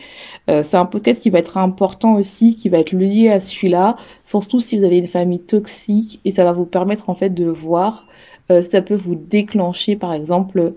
Euh, 0.50 0.62
c'est 0.62 0.78
un 0.78 0.86
podcast 0.86 1.24
qui 1.24 1.30
va 1.30 1.40
être 1.40 1.58
important 1.58 2.16
aussi, 2.16 2.56
qui 2.56 2.70
va 2.70 2.80
être 2.80 2.92
lié 2.92 3.30
à 3.30 3.40
celui-là, 3.40 3.96
surtout 4.24 4.60
si 4.60 4.78
vous 4.78 4.84
avez 4.84 4.98
une 4.98 5.08
famille 5.08 5.40
toxique 5.40 6.20
et 6.26 6.32
ça 6.32 6.44
va 6.44 6.52
vous 6.52 6.66
permettre 6.66 7.10
en 7.10 7.16
fait 7.16 7.30
de 7.30 7.46
voir 7.46 8.08
euh, 8.52 8.62
si 8.62 8.72
ça 8.72 8.82
peut 8.82 8.96
vous 8.96 9.16
déclencher 9.16 9.96
par 9.96 10.14
exemple 10.14 10.74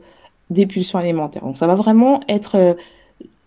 des 0.51 0.67
pulsions 0.67 0.99
alimentaires. 0.99 1.43
Donc 1.43 1.57
ça 1.57 1.67
va 1.67 1.75
vraiment 1.75 2.21
être 2.29 2.77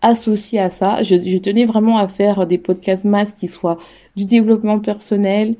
associé 0.04 0.60
à 0.60 0.70
ça. 0.70 1.02
Je, 1.02 1.38
tenais 1.38 1.64
vraiment 1.64 1.98
à 1.98 2.08
faire 2.08 2.46
des 2.46 2.58
podcasts 2.58 3.04
mass 3.04 3.32
qui 3.32 3.48
soient 3.48 3.78
du 4.16 4.26
développement 4.26 4.78
personnel, 4.78 5.56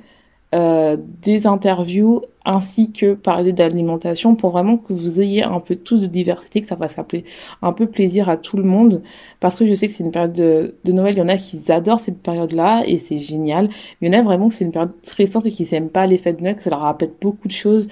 euh, 0.54 0.96
des 1.22 1.46
interviews 1.46 2.22
ainsi 2.44 2.92
que 2.92 3.14
parler 3.14 3.54
d'alimentation 3.54 4.36
pour 4.36 4.50
vraiment 4.50 4.76
que 4.76 4.92
vous 4.92 5.20
ayez 5.20 5.42
un 5.42 5.60
peu 5.60 5.74
tous 5.74 6.02
de 6.02 6.06
diversité, 6.06 6.60
que 6.60 6.66
ça 6.66 6.76
s'appeler 6.88 7.24
un 7.62 7.72
peu 7.72 7.86
plaisir 7.86 8.28
à 8.28 8.36
tout 8.36 8.58
le 8.58 8.64
monde 8.64 9.02
parce 9.40 9.56
que 9.56 9.66
je 9.66 9.74
sais 9.74 9.86
que 9.86 9.94
c'est 9.94 10.04
une 10.04 10.10
période 10.10 10.34
de, 10.34 10.74
de, 10.84 10.92
Noël, 10.92 11.14
il 11.14 11.18
y 11.18 11.22
en 11.22 11.28
a 11.28 11.38
qui 11.38 11.72
adorent 11.72 11.98
cette 11.98 12.22
période-là 12.22 12.84
et 12.86 12.98
c'est 12.98 13.16
génial. 13.16 13.70
Il 14.02 14.12
y 14.12 14.14
en 14.14 14.18
a 14.18 14.22
vraiment 14.22 14.48
que 14.48 14.54
c'est 14.54 14.66
une 14.66 14.72
période 14.72 14.92
stressante 15.02 15.46
et 15.46 15.50
qui 15.50 15.66
n'aiment 15.72 15.90
pas 15.90 16.06
les 16.06 16.18
fêtes 16.18 16.36
de 16.36 16.42
Noël, 16.42 16.56
que 16.56 16.62
ça 16.62 16.70
leur 16.70 16.80
rappelle 16.80 17.12
beaucoup 17.20 17.48
de 17.48 17.52
choses. 17.52 17.88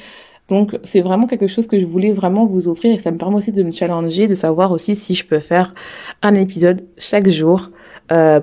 Donc 0.52 0.78
c'est 0.82 1.00
vraiment 1.00 1.26
quelque 1.26 1.46
chose 1.46 1.66
que 1.66 1.80
je 1.80 1.86
voulais 1.86 2.12
vraiment 2.12 2.44
vous 2.44 2.68
offrir 2.68 2.92
et 2.92 2.98
ça 2.98 3.10
me 3.10 3.16
permet 3.16 3.36
aussi 3.36 3.52
de 3.52 3.62
me 3.62 3.72
challenger, 3.72 4.28
de 4.28 4.34
savoir 4.34 4.70
aussi 4.70 4.94
si 4.94 5.14
je 5.14 5.24
peux 5.24 5.40
faire 5.40 5.72
un 6.20 6.34
épisode 6.34 6.82
chaque 6.98 7.30
jour 7.30 7.70
euh, 8.12 8.38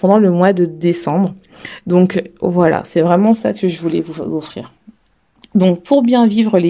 pendant 0.00 0.18
le 0.18 0.30
mois 0.30 0.52
de 0.52 0.66
décembre. 0.66 1.34
Donc 1.84 2.22
voilà, 2.40 2.82
c'est 2.84 3.00
vraiment 3.00 3.34
ça 3.34 3.54
que 3.54 3.66
je 3.66 3.80
voulais 3.80 4.00
vous 4.00 4.20
offrir. 4.20 4.70
Donc 5.56 5.82
pour 5.82 6.02
bien 6.02 6.28
vivre 6.28 6.60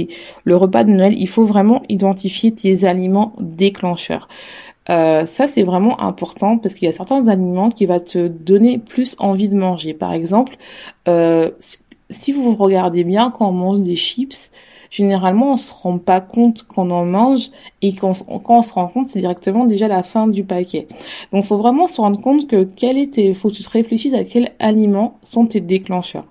le 0.45 0.57
repas 0.57 0.85
de 0.85 0.91
Noël, 0.91 1.13
il 1.15 1.29
faut 1.29 1.45
vraiment 1.45 1.83
identifier 1.91 2.55
tes 2.55 2.87
aliments 2.87 3.35
déclencheurs. 3.41 4.27
Euh, 4.89 5.27
ça 5.27 5.49
c'est 5.49 5.65
vraiment 5.65 6.01
important 6.01 6.57
parce 6.57 6.75
qu'il 6.75 6.87
y 6.87 6.89
a 6.89 6.95
certains 6.95 7.29
aliments 7.29 7.71
qui 7.71 7.85
vont 7.85 8.01
te 8.01 8.27
donner 8.27 8.79
plus 8.79 9.17
envie 9.19 9.51
de 9.51 9.55
manger. 9.55 9.93
Par 9.93 10.15
exemple, 10.15 10.57
euh, 11.09 11.51
si 12.09 12.33
vous 12.33 12.55
regardez 12.55 13.05
bien 13.05 13.31
quand 13.31 13.51
on 13.51 13.53
mange 13.53 13.81
des 13.81 13.97
chips, 13.97 14.51
généralement 14.91 15.53
on 15.53 15.57
se 15.57 15.73
rend 15.73 15.99
pas 15.99 16.21
compte 16.21 16.65
qu'on 16.65 16.91
en 16.91 17.05
mange 17.05 17.51
et 17.83 17.95
quand 17.95 18.13
on 18.29 18.63
se 18.63 18.73
rend 18.73 18.89
compte 18.89 19.07
c'est 19.07 19.21
directement 19.21 19.65
déjà 19.65 19.89
la 19.89 20.03
fin 20.03 20.27
du 20.27 20.45
paquet. 20.45 20.87
Donc 21.33 21.45
faut 21.45 21.57
vraiment 21.57 21.87
se 21.87 22.01
rendre 22.01 22.21
compte 22.21 22.47
que 22.47 22.65
quel 22.65 22.99
était, 22.99 23.35
faut 23.35 23.49
que 23.49 23.55
tu 23.55 23.63
te 23.63 23.71
réfléchisses 23.71 24.15
à 24.15 24.25
quels 24.25 24.53
aliments 24.59 25.19
sont 25.23 25.47
tes 25.47 25.61
déclencheurs. 25.61 26.25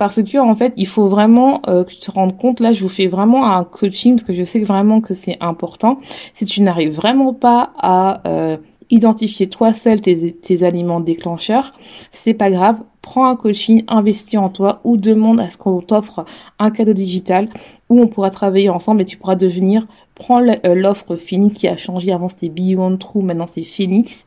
Parce 0.00 0.22
que 0.22 0.38
en 0.38 0.54
fait, 0.54 0.72
il 0.78 0.86
faut 0.86 1.08
vraiment 1.08 1.60
euh, 1.68 1.84
que 1.84 1.90
tu 1.90 1.98
te 1.98 2.10
rendes 2.10 2.34
compte. 2.34 2.60
Là, 2.60 2.72
je 2.72 2.80
vous 2.80 2.88
fais 2.88 3.06
vraiment 3.06 3.54
un 3.54 3.64
coaching 3.64 4.14
parce 4.14 4.24
que 4.24 4.32
je 4.32 4.44
sais 4.44 4.60
vraiment 4.60 5.02
que 5.02 5.12
c'est 5.12 5.36
important. 5.42 5.98
Si 6.32 6.46
tu 6.46 6.62
n'arrives 6.62 6.94
vraiment 6.94 7.34
pas 7.34 7.74
à 7.76 8.26
euh, 8.26 8.56
identifier 8.88 9.50
toi 9.50 9.74
seul 9.74 10.00
tes, 10.00 10.32
tes 10.32 10.62
aliments 10.62 11.00
déclencheurs, 11.00 11.72
c'est 12.10 12.32
pas 12.32 12.50
grave 12.50 12.80
prends 13.02 13.26
un 13.26 13.36
coaching, 13.36 13.84
investis 13.88 14.38
en 14.38 14.48
toi 14.48 14.80
ou 14.84 14.96
demande 14.96 15.40
à 15.40 15.48
ce 15.48 15.56
qu'on 15.56 15.80
t'offre 15.80 16.24
un 16.58 16.70
cadeau 16.70 16.92
digital 16.92 17.48
où 17.88 18.00
on 18.00 18.08
pourra 18.08 18.30
travailler 18.30 18.68
ensemble 18.68 19.02
et 19.02 19.04
tu 19.04 19.16
pourras 19.16 19.36
devenir, 19.36 19.86
prends 20.14 20.42
euh, 20.42 20.74
l'offre 20.74 21.16
Phoenix 21.16 21.54
qui 21.54 21.68
a 21.68 21.76
changé, 21.76 22.12
avant 22.12 22.28
c'était 22.28 22.48
Beyond 22.48 22.96
True, 22.98 23.22
maintenant 23.22 23.46
c'est 23.50 23.64
Phoenix, 23.64 24.26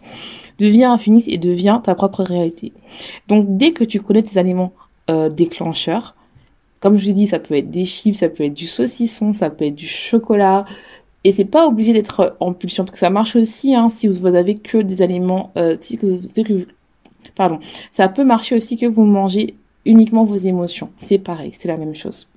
deviens 0.58 0.94
un 0.94 0.98
Phoenix 0.98 1.28
et 1.28 1.38
deviens 1.38 1.80
ta 1.80 1.96
propre 1.96 2.24
réalité. 2.24 2.74
Donc 3.28 3.46
dès 3.58 3.72
que 3.72 3.84
tu 3.84 4.02
connais 4.02 4.24
tes 4.24 4.40
aliments 4.40 4.74
euh, 5.10 5.30
déclencheurs, 5.30 6.16
comme 6.80 6.98
je 6.98 7.12
dis, 7.12 7.28
ça 7.28 7.40
peut 7.40 7.56
être 7.56 7.70
des 7.70 7.86
chips, 7.86 8.18
ça 8.18 8.28
peut 8.28 8.44
être 8.44 8.54
du 8.54 8.68
saucisson, 8.68 9.32
ça 9.32 9.50
peut 9.50 9.66
être 9.66 9.76
du 9.76 9.88
chocolat, 9.88 10.66
et 11.24 11.32
c'est 11.32 11.46
pas 11.46 11.68
obligé 11.68 11.94
d'être 11.94 12.36
en 12.42 12.52
pulsion, 12.52 12.84
parce 12.84 12.92
que 12.92 13.00
ça 13.00 13.10
marche 13.10 13.38
aussi 13.38 13.74
hein, 13.74 13.88
si 13.88 14.08
vous 14.08 14.26
avez 14.28 14.56
que 14.56 14.80
des 14.80 15.02
aliments, 15.02 15.52
euh, 15.58 15.78
si 15.80 15.98
que, 15.98 16.08
Pardon. 17.36 17.60
Ça 17.92 18.08
peut 18.08 18.24
marcher 18.24 18.56
aussi 18.56 18.78
que 18.78 18.86
vous 18.86 19.04
mangez 19.04 19.56
uniquement 19.86 20.24
vos 20.24 20.36
émotions. 20.36 20.90
C'est 20.98 21.18
pareil, 21.18 21.52
c'est 21.54 21.68
la 21.68 21.78
même 21.78 21.96
chose. 21.96 22.28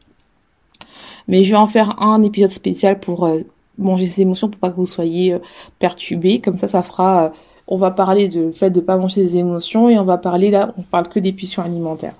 Mais 1.28 1.42
je 1.42 1.50
vais 1.50 1.56
en 1.56 1.66
faire 1.66 2.00
un 2.02 2.22
épisode 2.22 2.50
spécial 2.50 2.98
pour 2.98 3.26
euh, 3.26 3.40
manger 3.78 4.06
ses 4.06 4.22
émotions 4.22 4.48
pour 4.48 4.60
pas 4.60 4.70
que 4.70 4.76
vous 4.76 4.86
soyez 4.86 5.34
euh, 5.34 5.38
perturbés. 5.78 6.40
Comme 6.40 6.56
ça, 6.56 6.68
ça 6.68 6.82
fera. 6.82 7.26
Euh, 7.26 7.30
on 7.68 7.76
va 7.76 7.90
parler 7.90 8.28
de 8.28 8.52
fait 8.52 8.70
de 8.70 8.80
pas 8.80 8.96
manger 8.96 9.26
ses 9.26 9.36
émotions 9.38 9.88
et 9.88 9.98
on 9.98 10.04
va 10.04 10.18
parler 10.18 10.50
là, 10.50 10.72
on 10.78 10.82
parle 10.82 11.08
que 11.08 11.18
des 11.18 11.32
pulsions 11.32 11.62
alimentaires. 11.62 12.14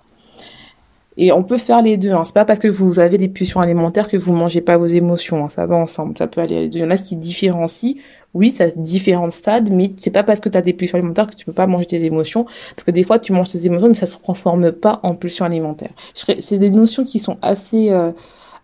Et 1.18 1.32
on 1.32 1.42
peut 1.42 1.58
faire 1.58 1.82
les 1.82 1.96
deux. 1.96 2.12
Hein. 2.12 2.22
C'est 2.24 2.34
pas 2.34 2.44
parce 2.44 2.58
que 2.58 2.68
vous 2.68 2.98
avez 2.98 3.16
des 3.16 3.28
pulsions 3.28 3.60
alimentaires 3.60 4.08
que 4.08 4.16
vous 4.16 4.34
mangez 4.34 4.60
pas 4.60 4.76
vos 4.76 4.86
émotions. 4.86 5.44
Hein. 5.44 5.48
Ça 5.48 5.66
va 5.66 5.76
ensemble. 5.76 6.16
Ça 6.18 6.26
peut 6.26 6.40
aller. 6.40 6.68
Il 6.72 6.78
y 6.78 6.84
en 6.84 6.90
a 6.90 6.96
qui 6.96 7.16
différencient. 7.16 7.94
Oui, 8.34 8.50
ça 8.50 8.66
différents 8.68 9.30
stades, 9.30 9.72
mais 9.72 9.92
c'est 9.96 10.10
pas 10.10 10.22
parce 10.22 10.40
que 10.40 10.50
tu 10.50 10.58
as 10.58 10.62
des 10.62 10.74
pulsions 10.74 10.98
alimentaires 10.98 11.26
que 11.26 11.34
tu 11.34 11.46
peux 11.46 11.52
pas 11.52 11.66
manger 11.66 11.86
tes 11.86 12.04
émotions. 12.04 12.44
Parce 12.44 12.84
que 12.84 12.90
des 12.90 13.02
fois, 13.02 13.18
tu 13.18 13.32
manges 13.32 13.48
tes 13.48 13.64
émotions, 13.64 13.88
mais 13.88 13.94
ça 13.94 14.06
se 14.06 14.18
transforme 14.18 14.72
pas 14.72 15.00
en 15.04 15.14
pulsions 15.14 15.46
alimentaires. 15.46 15.92
C'est 16.14 16.58
des 16.58 16.70
notions 16.70 17.04
qui 17.04 17.18
sont 17.18 17.38
assez 17.40 17.90
euh, 17.90 18.12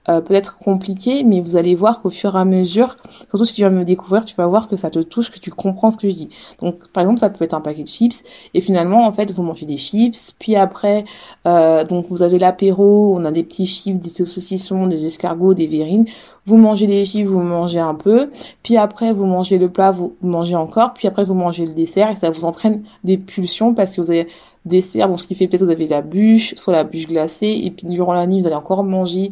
euh, 0.08 0.20
peut-être 0.20 0.58
compliqué, 0.58 1.22
mais 1.24 1.40
vous 1.40 1.56
allez 1.56 1.74
voir 1.74 2.02
qu'au 2.02 2.10
fur 2.10 2.34
et 2.36 2.38
à 2.38 2.44
mesure, 2.44 2.96
surtout 3.30 3.44
si 3.44 3.54
tu 3.54 3.62
vas 3.62 3.70
me 3.70 3.84
découvrir, 3.84 4.24
tu 4.24 4.34
vas 4.34 4.46
voir 4.46 4.68
que 4.68 4.76
ça 4.76 4.90
te 4.90 4.98
touche, 4.98 5.30
que 5.30 5.38
tu 5.38 5.50
comprends 5.50 5.90
ce 5.90 5.96
que 5.96 6.08
je 6.08 6.14
dis. 6.14 6.28
Donc, 6.60 6.88
par 6.88 7.02
exemple, 7.02 7.20
ça 7.20 7.30
peut 7.30 7.44
être 7.44 7.54
un 7.54 7.60
paquet 7.60 7.84
de 7.84 7.88
chips, 7.88 8.24
et 8.54 8.60
finalement, 8.60 9.06
en 9.06 9.12
fait, 9.12 9.30
vous 9.30 9.42
mangez 9.42 9.66
des 9.66 9.76
chips, 9.76 10.34
puis 10.38 10.56
après, 10.56 11.04
euh, 11.46 11.84
donc 11.84 12.06
vous 12.08 12.22
avez 12.22 12.38
l'apéro, 12.38 13.16
on 13.16 13.24
a 13.24 13.30
des 13.30 13.44
petits 13.44 13.66
chips, 13.66 14.00
des 14.00 14.10
saucissons, 14.10 14.86
des 14.86 15.06
escargots, 15.06 15.54
des 15.54 15.66
verrines. 15.66 16.06
Vous 16.46 16.56
mangez 16.56 16.88
les 16.88 17.04
chips, 17.04 17.26
vous 17.26 17.42
mangez 17.42 17.78
un 17.78 17.94
peu, 17.94 18.30
puis 18.64 18.76
après, 18.76 19.12
vous 19.12 19.26
mangez 19.26 19.58
le 19.58 19.68
plat, 19.68 19.92
vous 19.92 20.16
mangez 20.22 20.56
encore, 20.56 20.94
puis 20.94 21.06
après, 21.06 21.24
vous 21.24 21.34
mangez 21.34 21.64
le 21.64 21.74
dessert, 21.74 22.10
et 22.10 22.16
ça 22.16 22.30
vous 22.30 22.44
entraîne 22.44 22.82
des 23.04 23.18
pulsions 23.18 23.74
parce 23.74 23.94
que 23.94 24.00
vous 24.00 24.10
avez 24.10 24.26
dessert. 24.64 25.08
Bon, 25.08 25.16
ce 25.16 25.26
qui 25.26 25.34
fait 25.34 25.48
peut-être 25.48 25.64
vous 25.64 25.70
avez 25.70 25.88
la 25.88 26.02
bûche, 26.02 26.54
soit 26.56 26.72
la 26.72 26.84
bûche 26.84 27.06
glacée, 27.06 27.60
et 27.64 27.70
puis 27.70 27.86
durant 27.86 28.12
la 28.12 28.26
nuit 28.26 28.40
vous 28.40 28.46
allez 28.46 28.56
encore 28.56 28.84
manger. 28.84 29.30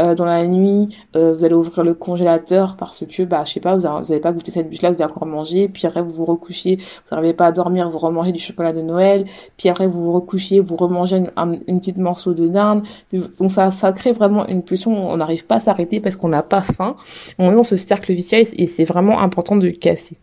Euh, 0.00 0.14
dans 0.14 0.24
la 0.24 0.46
nuit, 0.46 0.88
euh, 1.16 1.34
vous 1.34 1.44
allez 1.44 1.54
ouvrir 1.54 1.84
le 1.84 1.94
congélateur 1.94 2.76
parce 2.76 3.04
que, 3.04 3.22
bah, 3.22 3.44
je 3.44 3.52
sais 3.52 3.60
pas, 3.60 3.76
vous 3.76 3.82
n'avez 3.82 4.20
pas 4.20 4.32
goûté 4.32 4.50
cette 4.50 4.68
bûche-là, 4.68 4.90
vous 4.90 5.02
allez 5.02 5.12
encore 5.12 5.26
manger. 5.26 5.68
Puis 5.68 5.86
après 5.86 6.02
vous 6.02 6.10
vous 6.10 6.24
recouchez, 6.24 6.76
vous 6.76 7.14
n'arrivez 7.14 7.34
pas 7.34 7.46
à 7.46 7.52
dormir, 7.52 7.88
vous 7.88 7.98
remangez 7.98 8.32
du 8.32 8.40
chocolat 8.40 8.72
de 8.72 8.82
Noël. 8.82 9.24
Puis 9.56 9.68
après 9.68 9.86
vous 9.86 10.02
vous 10.02 10.12
recouchez, 10.12 10.60
vous 10.60 10.76
remangez 10.76 11.16
une, 11.16 11.30
une 11.66 11.78
petite 11.78 11.98
morceau 11.98 12.34
de 12.34 12.48
dinde. 12.48 12.82
Donc 13.12 13.50
ça, 13.50 13.70
ça 13.70 13.92
crée 13.92 14.12
vraiment 14.12 14.46
une 14.46 14.62
pulsion. 14.62 14.92
On 14.92 15.16
n'arrive 15.16 15.46
pas 15.46 15.56
à 15.56 15.60
s'arrêter 15.60 16.00
parce 16.00 16.16
qu'on 16.16 16.28
n'a 16.28 16.42
pas 16.42 16.60
faim. 16.60 16.96
On 17.38 17.50
est 17.50 17.54
dans 17.54 17.62
ce 17.62 17.76
cercle 17.76 18.12
vicieux 18.12 18.38
et 18.38 18.66
c'est 18.66 18.84
vraiment 18.84 19.20
important 19.20 19.56
de 19.56 19.66
le 19.66 19.72
casser. 19.72 20.16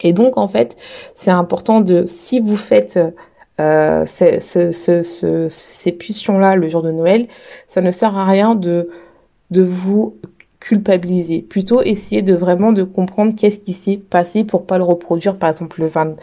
Et 0.00 0.12
donc 0.12 0.36
en 0.36 0.48
fait, 0.48 0.76
c'est 1.14 1.30
important 1.30 1.80
de 1.80 2.04
si 2.06 2.40
vous 2.40 2.56
faites 2.56 2.98
euh, 3.62 4.06
ce, 4.06 4.72
ce, 4.72 5.02
ce, 5.02 5.46
ces 5.48 5.92
pulsions-là 5.92 6.56
le 6.56 6.68
jour 6.68 6.82
de 6.82 6.90
Noël, 6.90 7.28
ça 7.66 7.80
ne 7.80 7.90
sert 7.90 8.16
à 8.16 8.26
rien 8.26 8.54
de, 8.54 8.88
de 9.50 9.62
vous 9.62 10.16
culpabiliser. 10.60 11.42
Plutôt 11.42 11.82
essayer 11.82 12.22
de 12.22 12.34
vraiment 12.34 12.72
de 12.72 12.82
comprendre 12.84 13.34
qu'est-ce 13.36 13.60
qui 13.60 13.72
s'est 13.72 13.96
passé 13.98 14.44
pour 14.44 14.66
pas 14.66 14.78
le 14.78 14.84
reproduire, 14.84 15.36
par 15.36 15.50
exemple 15.50 15.80
le 15.80 15.86
20, 15.86 16.16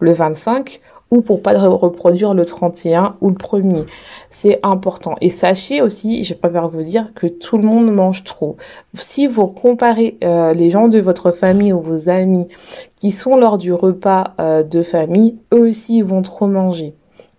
le 0.00 0.12
25 0.12 0.80
ou 1.14 1.22
pour 1.22 1.42
pas 1.42 1.52
le 1.52 1.60
reproduire 1.60 2.34
le 2.34 2.44
31 2.44 3.16
ou 3.20 3.30
le 3.30 3.36
1er. 3.36 3.86
C'est 4.30 4.58
important. 4.64 5.14
Et 5.20 5.28
sachez 5.28 5.80
aussi, 5.80 6.24
je 6.24 6.34
préfère 6.34 6.68
vous 6.68 6.80
dire 6.80 7.12
que 7.14 7.28
tout 7.28 7.56
le 7.56 7.62
monde 7.62 7.92
mange 7.92 8.24
trop. 8.24 8.56
Si 8.94 9.28
vous 9.28 9.46
comparez 9.46 10.18
euh, 10.24 10.52
les 10.54 10.70
gens 10.70 10.88
de 10.88 10.98
votre 10.98 11.30
famille 11.30 11.72
ou 11.72 11.80
vos 11.80 12.08
amis 12.08 12.48
qui 12.96 13.12
sont 13.12 13.36
lors 13.36 13.58
du 13.58 13.72
repas 13.72 14.34
euh, 14.40 14.64
de 14.64 14.82
famille, 14.82 15.38
eux 15.52 15.68
aussi 15.68 16.02
vont 16.02 16.22
trop 16.22 16.48
manger. 16.48 16.94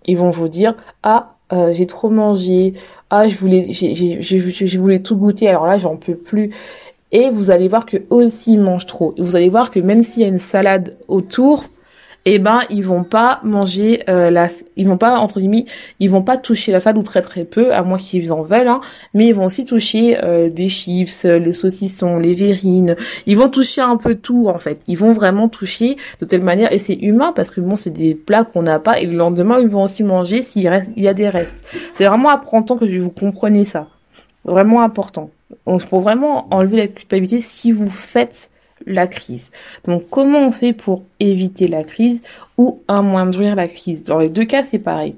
Ils 0.07 0.17
vont 0.17 0.29
vous 0.29 0.47
dire 0.47 0.75
ah 1.03 1.33
euh, 1.51 1.73
j'ai 1.73 1.85
trop 1.85 2.09
mangé, 2.09 2.73
ah 3.09 3.27
je 3.27 3.37
voulais 3.37 3.67
j'ai 3.69 4.77
voulais 4.77 5.01
tout 5.01 5.15
goûter 5.15 5.47
alors 5.47 5.67
là 5.67 5.77
j'en 5.77 5.95
peux 5.95 6.15
plus 6.15 6.51
et 7.11 7.29
vous 7.29 7.51
allez 7.51 7.67
voir 7.67 7.85
que 7.85 7.97
eux 7.97 8.25
aussi 8.25 8.53
ils 8.53 8.59
mangent 8.59 8.87
trop. 8.87 9.13
Vous 9.17 9.35
allez 9.35 9.49
voir 9.49 9.69
que 9.69 9.79
même 9.79 10.01
s'il 10.01 10.23
y 10.23 10.25
a 10.25 10.27
une 10.27 10.39
salade 10.39 10.97
autour, 11.07 11.65
eh 12.25 12.39
ben 12.39 12.61
ils 12.69 12.83
vont 12.83 13.03
pas 13.03 13.39
manger 13.43 14.03
euh, 14.09 14.31
la 14.31 14.47
ils 14.75 14.87
vont 14.87 14.97
pas 14.97 15.17
entre 15.17 15.39
guillemets 15.39 15.65
ils 15.99 16.09
vont 16.09 16.23
pas 16.23 16.37
toucher 16.37 16.71
la 16.71 16.79
salade 16.79 16.97
ou 16.97 17.03
très 17.03 17.21
très 17.21 17.45
peu 17.45 17.73
à 17.73 17.83
moins 17.83 17.97
qu'ils 17.97 18.33
en 18.33 18.41
veulent 18.41 18.67
hein, 18.67 18.81
mais 19.13 19.27
ils 19.27 19.33
vont 19.33 19.45
aussi 19.45 19.63
toucher 19.65 20.17
euh, 20.23 20.49
des 20.49 20.67
chips 20.69 21.23
le 21.23 21.53
saucisson 21.53 22.17
les 22.19 22.33
verrines. 22.33 22.95
Ils 23.25 23.37
vont 23.37 23.49
toucher 23.49 23.81
un 23.81 23.97
peu 23.97 24.15
tout 24.15 24.47
en 24.47 24.59
fait. 24.59 24.81
Ils 24.87 24.97
vont 24.97 25.11
vraiment 25.11 25.49
toucher 25.49 25.97
de 26.19 26.25
telle 26.25 26.43
manière 26.43 26.71
et 26.71 26.79
c'est 26.79 26.95
humain 26.95 27.31
parce 27.35 27.51
que 27.51 27.61
bon 27.61 27.75
c'est 27.75 27.91
des 27.91 28.15
plats 28.15 28.43
qu'on 28.43 28.63
n'a 28.63 28.79
pas 28.79 28.99
et 28.99 29.05
le 29.05 29.17
lendemain 29.17 29.59
ils 29.59 29.67
vont 29.67 29.83
aussi 29.83 30.03
manger 30.03 30.41
s'il 30.41 30.67
reste 30.67 30.91
il 30.95 31.03
y 31.03 31.07
a 31.07 31.13
des 31.13 31.29
restes. 31.29 31.65
C'est 31.97 32.05
vraiment 32.05 32.29
important 32.29 32.77
que 32.77 32.85
vous 32.85 33.11
compreniez 33.11 33.65
ça. 33.65 33.87
Vraiment 34.43 34.81
important. 34.81 35.31
Donc 35.65 35.87
pour 35.87 36.01
vraiment 36.01 36.47
enlever 36.51 36.77
la 36.77 36.87
culpabilité 36.87 37.41
si 37.41 37.71
vous 37.71 37.89
faites 37.89 38.51
la 38.85 39.07
crise. 39.07 39.51
Donc 39.85 40.03
comment 40.09 40.39
on 40.39 40.51
fait 40.51 40.73
pour 40.73 41.03
éviter 41.19 41.67
la 41.67 41.83
crise 41.83 42.21
ou 42.57 42.81
amoindrir 42.87 43.55
la 43.55 43.67
crise? 43.67 44.03
Dans 44.03 44.19
les 44.19 44.29
deux 44.29 44.45
cas, 44.45 44.63
c'est 44.63 44.79
pareil. 44.79 45.15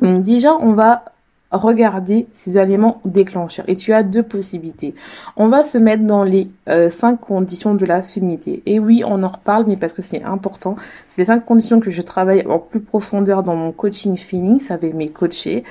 Donc 0.00 0.22
déjà, 0.22 0.54
on 0.56 0.74
va 0.74 1.04
regarder 1.50 2.26
ces 2.32 2.58
aliments 2.58 3.00
déclencheurs. 3.04 3.64
Et 3.68 3.74
tu 3.74 3.92
as 3.92 4.02
deux 4.02 4.22
possibilités. 4.22 4.94
On 5.36 5.48
va 5.48 5.64
se 5.64 5.78
mettre 5.78 6.04
dans 6.04 6.22
les 6.22 6.50
euh, 6.68 6.90
cinq 6.90 7.20
conditions 7.20 7.74
de 7.74 7.86
la 7.86 8.02
féminité. 8.02 8.62
Et 8.66 8.78
oui, 8.78 9.02
on 9.06 9.22
en 9.22 9.28
reparle, 9.28 9.64
mais 9.66 9.76
parce 9.76 9.92
que 9.92 10.02
c'est 10.02 10.22
important. 10.22 10.76
C'est 11.06 11.22
les 11.22 11.26
cinq 11.26 11.44
conditions 11.44 11.80
que 11.80 11.90
je 11.90 12.02
travaille 12.02 12.46
en 12.46 12.58
plus 12.58 12.80
profondeur 12.80 13.42
dans 13.42 13.56
mon 13.56 13.72
coaching 13.72 14.16
Phoenix 14.16 14.70
avec 14.70 14.94
mes 14.94 15.08
coachés. 15.08 15.64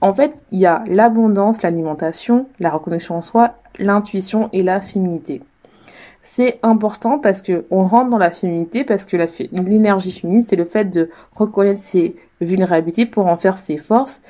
En 0.00 0.12
fait, 0.12 0.44
il 0.50 0.60
y 0.60 0.66
a 0.66 0.82
l'abondance, 0.88 1.62
l'alimentation, 1.62 2.46
la 2.58 2.70
reconnaissance 2.70 3.28
en 3.28 3.30
soi, 3.30 3.54
l'intuition 3.78 4.48
et 4.52 4.62
la 4.62 4.80
féminité. 4.80 5.40
C'est 6.22 6.58
important 6.62 7.18
parce 7.18 7.42
que 7.42 7.64
on 7.70 7.84
rentre 7.84 8.10
dans 8.10 8.18
la 8.18 8.30
féminité 8.30 8.84
parce 8.84 9.04
que 9.04 9.16
l'énergie 9.52 10.12
féminine 10.12 10.44
c'est 10.46 10.56
le 10.56 10.64
fait 10.64 10.84
de 10.84 11.10
reconnaître 11.32 11.82
ses 11.82 12.16
vulnérabilités 12.40 13.06
pour 13.06 13.26
en 13.26 13.36
faire 13.36 13.58
ses 13.58 13.76
forces 13.76 14.22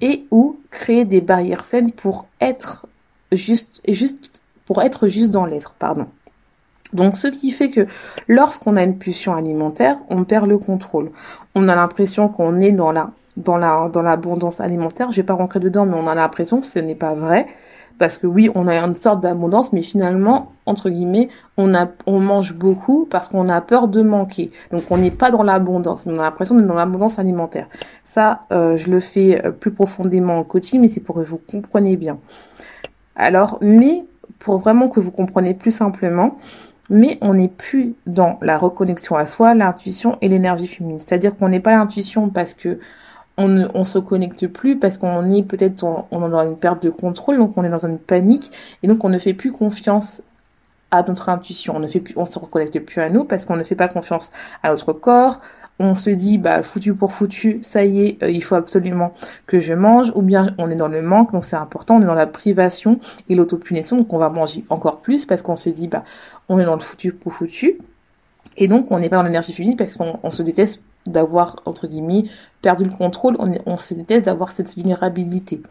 et 0.00 0.26
ou 0.30 0.58
créer 0.70 1.04
des 1.04 1.20
barrières 1.20 1.64
saines 1.64 1.92
pour 1.92 2.26
être 2.40 2.86
juste 3.32 3.80
juste 3.88 4.42
pour 4.64 4.82
être 4.82 5.08
juste 5.08 5.30
dans 5.30 5.46
l'être, 5.46 5.74
pardon. 5.78 6.06
Donc 6.92 7.16
ce 7.16 7.28
qui 7.28 7.50
fait 7.50 7.70
que 7.70 7.86
lorsqu'on 8.28 8.76
a 8.76 8.82
une 8.82 8.98
pulsion 8.98 9.34
alimentaire, 9.34 9.96
on 10.08 10.24
perd 10.24 10.46
le 10.46 10.58
contrôle. 10.58 11.10
On 11.54 11.68
a 11.68 11.74
l'impression 11.74 12.28
qu'on 12.28 12.60
est 12.60 12.72
dans 12.72 12.92
la 12.92 13.10
dans 13.36 13.56
la 13.56 13.88
dans 13.88 14.02
l'abondance 14.02 14.60
alimentaire. 14.60 15.10
Je 15.10 15.16
vais 15.16 15.26
pas 15.26 15.34
rentrer 15.34 15.60
dedans, 15.60 15.86
mais 15.86 15.94
on 15.94 16.06
a 16.06 16.14
l'impression 16.14 16.60
que 16.60 16.66
ce 16.66 16.78
n'est 16.78 16.94
pas 16.94 17.14
vrai 17.14 17.46
parce 17.98 18.18
que 18.18 18.26
oui, 18.26 18.50
on 18.54 18.68
a 18.68 18.76
une 18.76 18.94
sorte 18.94 19.20
d'abondance, 19.20 19.72
mais 19.72 19.82
finalement, 19.82 20.52
entre 20.66 20.90
guillemets, 20.90 21.28
on 21.56 21.74
a, 21.74 21.88
on 22.06 22.20
mange 22.20 22.54
beaucoup 22.54 23.06
parce 23.06 23.28
qu'on 23.28 23.48
a 23.48 23.60
peur 23.60 23.88
de 23.88 24.02
manquer. 24.02 24.50
Donc, 24.70 24.84
on 24.90 24.98
n'est 24.98 25.10
pas 25.10 25.30
dans 25.30 25.42
l'abondance, 25.42 26.06
mais 26.06 26.12
on 26.12 26.18
a 26.18 26.22
l'impression 26.22 26.54
d'être 26.54 26.66
dans 26.66 26.74
l'abondance 26.74 27.18
alimentaire. 27.18 27.68
Ça, 28.04 28.40
euh, 28.52 28.76
je 28.76 28.90
le 28.90 29.00
fais 29.00 29.44
euh, 29.44 29.50
plus 29.50 29.70
profondément 29.70 30.38
en 30.38 30.44
coaching, 30.44 30.80
mais 30.80 30.88
c'est 30.88 31.00
pour 31.00 31.16
que 31.16 31.20
vous 31.20 31.38
compreniez 31.38 31.96
bien. 31.96 32.18
Alors, 33.14 33.58
mais 33.62 34.04
pour 34.38 34.58
vraiment 34.58 34.88
que 34.88 35.00
vous 35.00 35.12
compreniez 35.12 35.54
plus 35.54 35.70
simplement, 35.70 36.36
mais 36.90 37.18
on 37.20 37.34
n'est 37.34 37.48
plus 37.48 37.94
dans 38.06 38.38
la 38.42 38.58
reconnexion 38.58 39.16
à 39.16 39.26
soi, 39.26 39.54
l'intuition 39.54 40.18
et 40.20 40.28
l'énergie 40.28 40.66
féminine. 40.66 41.00
C'est-à-dire 41.00 41.36
qu'on 41.36 41.48
n'est 41.48 41.60
pas 41.60 41.72
l'intuition 41.72 42.28
parce 42.28 42.54
que 42.54 42.78
on 43.38 43.48
ne 43.48 43.84
se 43.84 43.98
connecte 43.98 44.46
plus 44.46 44.78
parce 44.78 44.98
qu'on 44.98 45.30
est 45.30 45.42
peut-être 45.42 45.84
on 46.10 46.26
est 46.26 46.30
dans 46.30 46.42
une 46.42 46.56
perte 46.56 46.82
de 46.82 46.90
contrôle 46.90 47.36
donc 47.36 47.56
on 47.56 47.64
est 47.64 47.68
dans 47.68 47.86
une 47.86 47.98
panique 47.98 48.50
et 48.82 48.88
donc 48.88 49.04
on 49.04 49.08
ne 49.08 49.18
fait 49.18 49.34
plus 49.34 49.52
confiance 49.52 50.22
à 50.90 51.02
notre 51.02 51.28
intuition. 51.28 51.74
On 51.76 51.80
ne 51.80 51.86
fait 51.86 52.00
plus 52.00 52.14
on 52.16 52.24
se 52.24 52.38
reconnecte 52.38 52.78
plus 52.80 53.00
à 53.00 53.10
nous 53.10 53.24
parce 53.24 53.44
qu'on 53.44 53.56
ne 53.56 53.62
fait 53.62 53.74
pas 53.74 53.88
confiance 53.88 54.30
à 54.62 54.70
notre 54.70 54.92
corps. 54.92 55.40
On 55.78 55.94
se 55.94 56.10
dit 56.10 56.38
bah 56.38 56.62
foutu 56.62 56.94
pour 56.94 57.12
foutu 57.12 57.60
ça 57.62 57.84
y 57.84 58.06
est 58.06 58.22
euh, 58.22 58.30
il 58.30 58.42
faut 58.42 58.54
absolument 58.54 59.12
que 59.46 59.60
je 59.60 59.74
mange. 59.74 60.12
Ou 60.14 60.22
bien 60.22 60.54
on 60.58 60.70
est 60.70 60.76
dans 60.76 60.88
le 60.88 61.02
manque 61.02 61.32
donc 61.32 61.44
c'est 61.44 61.56
important 61.56 61.96
on 61.96 62.02
est 62.02 62.06
dans 62.06 62.14
la 62.14 62.26
privation 62.26 62.98
et 63.28 63.34
l'autopunition 63.34 63.98
donc 63.98 64.12
on 64.12 64.18
va 64.18 64.30
manger 64.30 64.64
encore 64.70 65.00
plus 65.00 65.26
parce 65.26 65.42
qu'on 65.42 65.56
se 65.56 65.68
dit 65.68 65.88
bah 65.88 66.04
on 66.48 66.58
est 66.58 66.64
dans 66.64 66.74
le 66.74 66.80
foutu 66.80 67.12
pour 67.12 67.32
foutu. 67.32 67.78
Et 68.56 68.68
donc 68.68 68.90
on 68.90 68.98
n'est 68.98 69.08
pas 69.08 69.16
dans 69.16 69.22
l'énergie 69.22 69.52
féminine 69.52 69.76
parce 69.76 69.94
qu'on 69.94 70.30
se 70.30 70.42
déteste 70.42 70.80
d'avoir, 71.08 71.56
entre 71.64 71.86
guillemets, 71.86 72.24
perdu 72.62 72.84
le 72.84 72.90
contrôle, 72.90 73.36
on, 73.38 73.52
on 73.66 73.76
se 73.76 73.94
déteste 73.94 74.24
d'avoir 74.24 74.50
cette 74.50 74.74
vulnérabilité. 74.74 75.62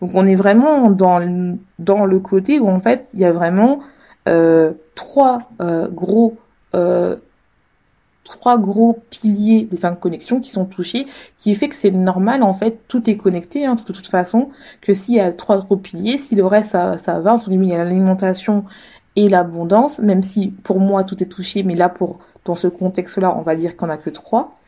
Donc 0.00 0.10
on 0.14 0.26
est 0.26 0.34
vraiment 0.34 0.90
dans 0.90 1.18
le, 1.18 1.58
dans 1.78 2.04
le 2.04 2.18
côté 2.20 2.60
où 2.60 2.68
en 2.68 2.80
fait 2.80 3.08
il 3.14 3.20
y 3.20 3.24
a 3.24 3.32
vraiment 3.32 3.80
euh, 4.28 4.74
trois 4.94 5.50
euh, 5.60 5.88
gros 5.88 6.36
euh, 6.74 7.16
trois 8.24 8.58
gros 8.58 8.98
piliers 9.08 9.64
des 9.70 9.76
cinq 9.76 10.00
connexions 10.00 10.40
qui 10.40 10.50
sont 10.50 10.64
touchés, 10.64 11.06
qui 11.38 11.54
fait 11.54 11.68
que 11.68 11.76
c'est 11.76 11.92
normal 11.92 12.42
en 12.42 12.52
fait, 12.52 12.80
tout 12.88 13.08
est 13.08 13.16
connecté 13.16 13.66
hein, 13.66 13.76
de 13.76 13.80
toute 13.80 14.08
façon, 14.08 14.50
que 14.80 14.92
s'il 14.92 15.14
y 15.14 15.20
a 15.20 15.32
trois 15.32 15.58
gros 15.58 15.76
piliers, 15.76 16.18
si 16.18 16.34
le 16.34 16.44
reste 16.44 16.72
ça, 16.72 16.98
ça 16.98 17.20
va, 17.20 17.32
entre 17.34 17.48
guillemets 17.48 17.66
il 17.66 17.72
y 17.72 17.76
a 17.76 17.84
l'alimentation 17.84 18.64
et 19.14 19.28
l'abondance, 19.28 20.00
même 20.00 20.22
si 20.22 20.48
pour 20.48 20.80
moi 20.80 21.04
tout 21.04 21.22
est 21.22 21.26
touché, 21.26 21.62
mais 21.62 21.76
là 21.76 21.88
pour 21.88 22.18
dans 22.44 22.56
ce 22.56 22.66
contexte-là 22.66 23.34
on 23.38 23.42
va 23.42 23.54
dire 23.54 23.76
qu'on 23.76 23.88
a 23.88 23.96
que 23.96 24.10
trois, 24.10 24.58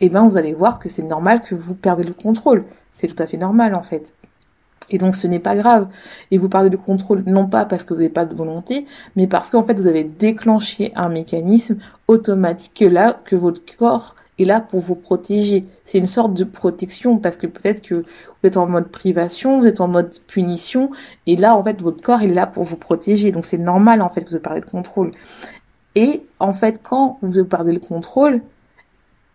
eh 0.00 0.08
ben 0.08 0.28
vous 0.28 0.36
allez 0.36 0.54
voir 0.54 0.78
que 0.78 0.88
c'est 0.88 1.02
normal 1.02 1.40
que 1.40 1.54
vous 1.54 1.74
perdez 1.74 2.02
le 2.02 2.12
contrôle. 2.12 2.64
C'est 2.90 3.06
tout 3.06 3.22
à 3.22 3.26
fait 3.26 3.36
normal 3.36 3.74
en 3.74 3.82
fait. 3.82 4.14
Et 4.90 4.98
donc 4.98 5.16
ce 5.16 5.26
n'est 5.26 5.40
pas 5.40 5.56
grave. 5.56 5.88
Et 6.30 6.38
vous 6.38 6.48
perdez 6.48 6.70
le 6.70 6.78
contrôle 6.78 7.22
non 7.26 7.46
pas 7.46 7.64
parce 7.64 7.84
que 7.84 7.94
vous 7.94 8.00
n'avez 8.00 8.12
pas 8.12 8.24
de 8.24 8.34
volonté, 8.34 8.86
mais 9.16 9.26
parce 9.26 9.50
qu'en 9.50 9.64
fait 9.64 9.78
vous 9.78 9.86
avez 9.86 10.04
déclenché 10.04 10.92
un 10.94 11.08
mécanisme 11.08 11.78
automatique 12.08 12.74
que 12.74 12.84
là, 12.84 13.20
que 13.24 13.36
votre 13.36 13.62
corps 13.76 14.14
est 14.38 14.44
là 14.44 14.60
pour 14.60 14.80
vous 14.80 14.94
protéger. 14.94 15.64
C'est 15.84 15.98
une 15.98 16.06
sorte 16.06 16.34
de 16.34 16.44
protection 16.44 17.18
parce 17.18 17.38
que 17.38 17.46
peut-être 17.46 17.80
que 17.80 17.94
vous 17.94 18.04
êtes 18.44 18.58
en 18.58 18.66
mode 18.66 18.88
privation, 18.88 19.60
vous 19.60 19.66
êtes 19.66 19.80
en 19.80 19.88
mode 19.88 20.12
punition, 20.26 20.90
et 21.26 21.36
là 21.36 21.56
en 21.56 21.62
fait 21.62 21.80
votre 21.82 22.02
corps 22.02 22.22
est 22.22 22.28
là 22.28 22.46
pour 22.46 22.64
vous 22.64 22.76
protéger. 22.76 23.32
Donc 23.32 23.46
c'est 23.46 23.58
normal 23.58 24.02
en 24.02 24.08
fait 24.08 24.22
que 24.22 24.30
vous 24.30 24.40
perdez 24.40 24.60
le 24.60 24.66
contrôle. 24.66 25.10
Et 25.94 26.22
en 26.38 26.52
fait 26.52 26.80
quand 26.82 27.18
vous 27.22 27.44
perdez 27.44 27.72
le 27.72 27.80
contrôle, 27.80 28.42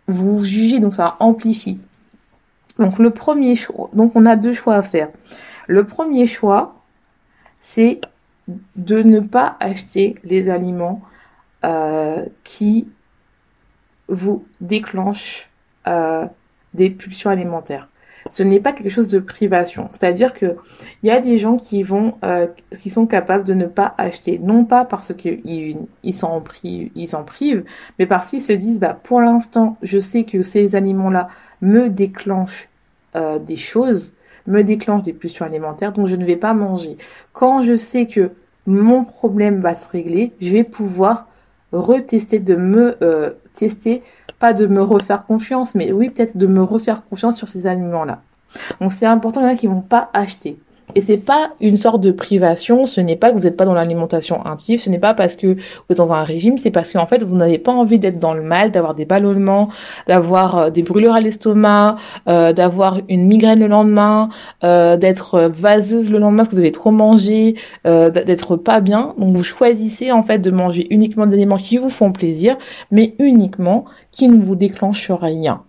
vous 0.07 0.43
jugez, 0.43 0.79
donc 0.79 0.93
ça 0.93 1.15
amplifie. 1.19 1.79
Donc 2.79 2.99
le 2.99 3.11
premier 3.11 3.55
choix, 3.55 3.89
donc 3.93 4.15
on 4.15 4.25
a 4.25 4.35
deux 4.35 4.53
choix 4.53 4.75
à 4.75 4.81
faire. 4.81 5.09
Le 5.67 5.85
premier 5.85 6.25
choix, 6.25 6.75
c'est 7.59 8.01
de 8.75 9.01
ne 9.03 9.19
pas 9.19 9.55
acheter 9.59 10.15
les 10.23 10.49
aliments 10.49 11.01
euh, 11.63 12.25
qui 12.43 12.87
vous 14.07 14.45
déclenchent 14.59 15.49
euh, 15.87 16.27
des 16.73 16.89
pulsions 16.89 17.29
alimentaires 17.29 17.87
ce 18.29 18.43
n'est 18.43 18.59
pas 18.59 18.73
quelque 18.73 18.89
chose 18.89 19.07
de 19.07 19.19
privation. 19.19 19.87
C'est-à-dire 19.91 20.33
que 20.33 20.57
il 21.03 21.07
y 21.07 21.11
a 21.11 21.19
des 21.19 21.37
gens 21.37 21.57
qui 21.57 21.83
vont, 21.83 22.15
euh, 22.23 22.47
qui 22.79 22.89
sont 22.89 23.07
capables 23.07 23.43
de 23.43 23.53
ne 23.53 23.65
pas 23.65 23.95
acheter, 23.97 24.39
non 24.39 24.65
pas 24.65 24.85
parce 24.85 25.13
qu'ils 25.13 25.87
ils 26.03 26.13
s'en 26.13 26.41
privent, 26.41 26.91
ils 26.95 27.07
s'en 27.07 27.23
privent, 27.23 27.63
mais 27.97 28.05
parce 28.05 28.29
qu'ils 28.29 28.41
se 28.41 28.53
disent, 28.53 28.79
bah 28.79 28.97
pour 29.01 29.21
l'instant, 29.21 29.77
je 29.81 29.99
sais 29.99 30.23
que 30.23 30.43
ces 30.43 30.75
aliments-là 30.75 31.27
me 31.61 31.89
déclenchent 31.89 32.69
euh, 33.15 33.39
des 33.39 33.57
choses, 33.57 34.13
me 34.47 34.63
déclenchent 34.63 35.03
des 35.03 35.13
pulsions 35.13 35.45
alimentaires, 35.45 35.91
donc 35.91 36.07
je 36.07 36.15
ne 36.15 36.25
vais 36.25 36.37
pas 36.37 36.53
manger. 36.53 36.97
Quand 37.33 37.61
je 37.61 37.75
sais 37.75 38.05
que 38.05 38.31
mon 38.67 39.03
problème 39.03 39.59
va 39.59 39.73
se 39.73 39.89
régler, 39.89 40.33
je 40.39 40.51
vais 40.51 40.63
pouvoir 40.63 41.27
retester, 41.71 42.39
de 42.39 42.55
me 42.55 42.95
euh, 43.01 43.31
tester 43.53 44.03
pas 44.41 44.53
de 44.53 44.65
me 44.65 44.81
refaire 44.81 45.25
confiance, 45.25 45.75
mais 45.75 45.91
oui, 45.91 46.09
peut-être 46.09 46.35
de 46.35 46.47
me 46.47 46.63
refaire 46.63 47.05
confiance 47.05 47.37
sur 47.37 47.47
ces 47.47 47.67
aliments-là. 47.67 48.21
Donc 48.81 48.91
c'est 48.91 49.05
important, 49.05 49.39
il 49.39 49.43
y 49.43 49.47
en 49.47 49.53
a 49.53 49.55
qui 49.55 49.67
vont 49.67 49.81
pas 49.81 50.09
acheter. 50.13 50.57
Et 50.95 51.01
c'est 51.01 51.17
pas 51.17 51.51
une 51.61 51.77
sorte 51.77 52.01
de 52.01 52.11
privation, 52.11 52.85
ce 52.85 52.99
n'est 53.01 53.15
pas 53.15 53.31
que 53.31 53.37
vous 53.37 53.43
n'êtes 53.43 53.57
pas 53.57 53.65
dans 53.65 53.73
l'alimentation 53.73 54.45
intuitive, 54.45 54.79
ce 54.79 54.89
n'est 54.89 54.99
pas 54.99 55.13
parce 55.13 55.35
que 55.35 55.47
vous 55.55 55.85
êtes 55.89 55.97
dans 55.97 56.11
un 56.11 56.23
régime, 56.23 56.57
c'est 56.57 56.71
parce 56.71 56.91
qu'en 56.91 57.05
fait 57.05 57.23
vous 57.23 57.37
n'avez 57.37 57.57
pas 57.57 57.71
envie 57.71 57.99
d'être 57.99 58.19
dans 58.19 58.33
le 58.33 58.41
mal, 58.41 58.71
d'avoir 58.71 58.93
des 58.93 59.05
ballonnements, 59.05 59.69
d'avoir 60.07 60.57
euh, 60.57 60.69
des 60.69 60.83
brûlures 60.83 61.13
à 61.13 61.21
l'estomac, 61.21 61.95
euh, 62.27 62.51
d'avoir 62.53 62.99
une 63.09 63.27
migraine 63.27 63.59
le 63.59 63.67
lendemain, 63.67 64.29
euh, 64.63 64.97
d'être 64.97 65.49
vaseuse 65.53 66.11
le 66.11 66.19
lendemain 66.19 66.37
parce 66.37 66.49
que 66.49 66.55
vous 66.55 66.61
avez 66.61 66.71
trop 66.71 66.91
mangé, 66.91 67.55
d'être 67.85 68.55
pas 68.55 68.81
bien. 68.81 69.13
Donc 69.17 69.35
vous 69.35 69.43
choisissez 69.43 70.11
en 70.11 70.23
fait 70.23 70.39
de 70.39 70.51
manger 70.51 70.87
uniquement 70.89 71.25
des 71.25 71.35
aliments 71.35 71.57
qui 71.57 71.77
vous 71.77 71.89
font 71.89 72.11
plaisir, 72.11 72.57
mais 72.91 73.15
uniquement 73.19 73.85
qui 74.11 74.27
ne 74.27 74.41
vous 74.41 74.55
déclenchent 74.55 75.11
rien. 75.11 75.63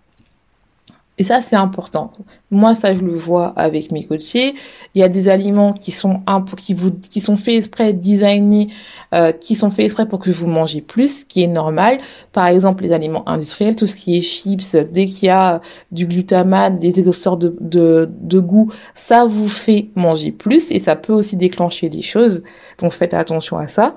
Et 1.18 1.25
ça, 1.25 1.42
c'est 1.42 1.57
important. 1.57 2.11
Moi, 2.51 2.75
ça, 2.75 2.94
je 2.94 3.01
le 3.01 3.12
vois 3.12 3.53
avec 3.57 3.92
mes 3.92 4.05
coachés. 4.05 4.55
Il 4.94 5.01
y 5.01 5.03
a 5.03 5.11
des 5.11 5.29
aliments 5.29 5.75
qui 5.75 5.90
sont 5.90 6.22
un 6.27 6.42
qui 6.42 6.72
vous, 6.72 6.90
qui 6.90 7.20
sont 7.20 7.37
faits 7.37 7.57
exprès, 7.57 7.92
designés, 7.92 8.68
euh, 9.12 9.31
qui 9.31 9.55
sont 9.55 9.70
faits 9.70 9.85
exprès 9.85 10.09
pour 10.09 10.20
que 10.20 10.31
vous 10.31 10.46
mangez 10.46 10.81
plus, 10.81 11.20
ce 11.20 11.25
qui 11.27 11.42
est 11.42 11.48
normal. 11.48 11.98
Par 12.33 12.46
exemple, 12.46 12.83
les 12.83 12.92
aliments 12.92 13.29
industriels, 13.29 13.77
tout 13.77 13.87
ce 13.87 13.94
qui 13.94 14.16
est 14.16 14.22
chips, 14.22 14.75
dès 14.75 15.05
qu'il 15.05 15.27
y 15.27 15.31
a 15.31 15.61
du 15.90 16.07
glutamate, 16.07 16.79
des 16.79 16.98
exhausteurs 16.98 17.37
de, 17.37 17.57
de, 17.61 18.09
de 18.20 18.40
goût, 18.40 18.72
ça 18.94 19.27
vous 19.27 19.48
fait 19.48 19.90
manger 19.94 20.33
plus 20.33 20.70
et 20.70 20.79
ça 20.79 20.96
peut 20.96 21.12
aussi 21.12 21.37
déclencher 21.37 21.90
des 21.90 22.03
choses. 22.03 22.42
Donc, 22.79 22.92
faites 22.92 23.12
attention 23.12 23.59
à 23.59 23.66
ça. 23.66 23.96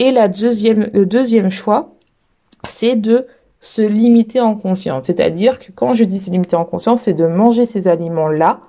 Et 0.00 0.10
la 0.10 0.26
deuxième, 0.26 0.90
le 0.92 1.06
deuxième 1.06 1.50
choix, 1.50 1.94
c'est 2.64 2.96
de 2.96 3.26
se 3.68 3.82
limiter 3.82 4.40
en 4.40 4.54
conscience. 4.54 5.04
C'est-à-dire 5.04 5.58
que 5.58 5.70
quand 5.72 5.92
je 5.92 6.04
dis 6.04 6.18
se 6.18 6.30
limiter 6.30 6.56
en 6.56 6.64
conscience, 6.64 7.02
c'est 7.02 7.12
de 7.12 7.26
manger 7.26 7.66
ces 7.66 7.86
aliments-là, 7.86 8.60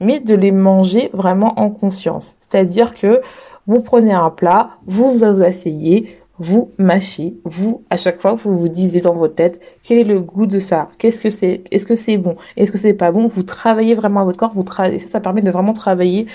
mais 0.00 0.18
de 0.18 0.34
les 0.34 0.52
manger 0.52 1.10
vraiment 1.12 1.60
en 1.60 1.68
conscience. 1.68 2.36
C'est-à-dire 2.40 2.94
que 2.94 3.20
vous 3.66 3.80
prenez 3.80 4.12
un 4.12 4.30
plat, 4.30 4.70
vous 4.86 5.12
vous 5.12 5.24
asseyez, 5.24 6.16
vous 6.38 6.70
mâchez, 6.78 7.34
vous, 7.44 7.82
à 7.90 7.96
chaque 7.96 8.20
fois, 8.20 8.34
vous 8.34 8.56
vous 8.56 8.68
disiez 8.68 9.00
dans 9.00 9.12
votre 9.12 9.34
tête, 9.34 9.60
quel 9.82 9.98
est 9.98 10.04
le 10.04 10.20
goût 10.20 10.46
de 10.46 10.60
ça? 10.60 10.88
Qu'est-ce 10.96 11.20
que 11.20 11.30
c'est? 11.30 11.62
Est-ce 11.72 11.84
que 11.84 11.96
c'est 11.96 12.16
bon? 12.16 12.36
Est-ce 12.56 12.70
que 12.70 12.78
c'est 12.78 12.94
pas 12.94 13.10
bon? 13.10 13.26
Vous 13.26 13.42
travaillez 13.42 13.94
vraiment 13.94 14.20
à 14.20 14.24
votre 14.24 14.38
corps, 14.38 14.52
vous 14.54 14.62
travaillez, 14.62 15.00
ça, 15.00 15.08
ça 15.08 15.20
permet 15.20 15.42
de 15.42 15.50
vraiment 15.50 15.74
travailler 15.74 16.26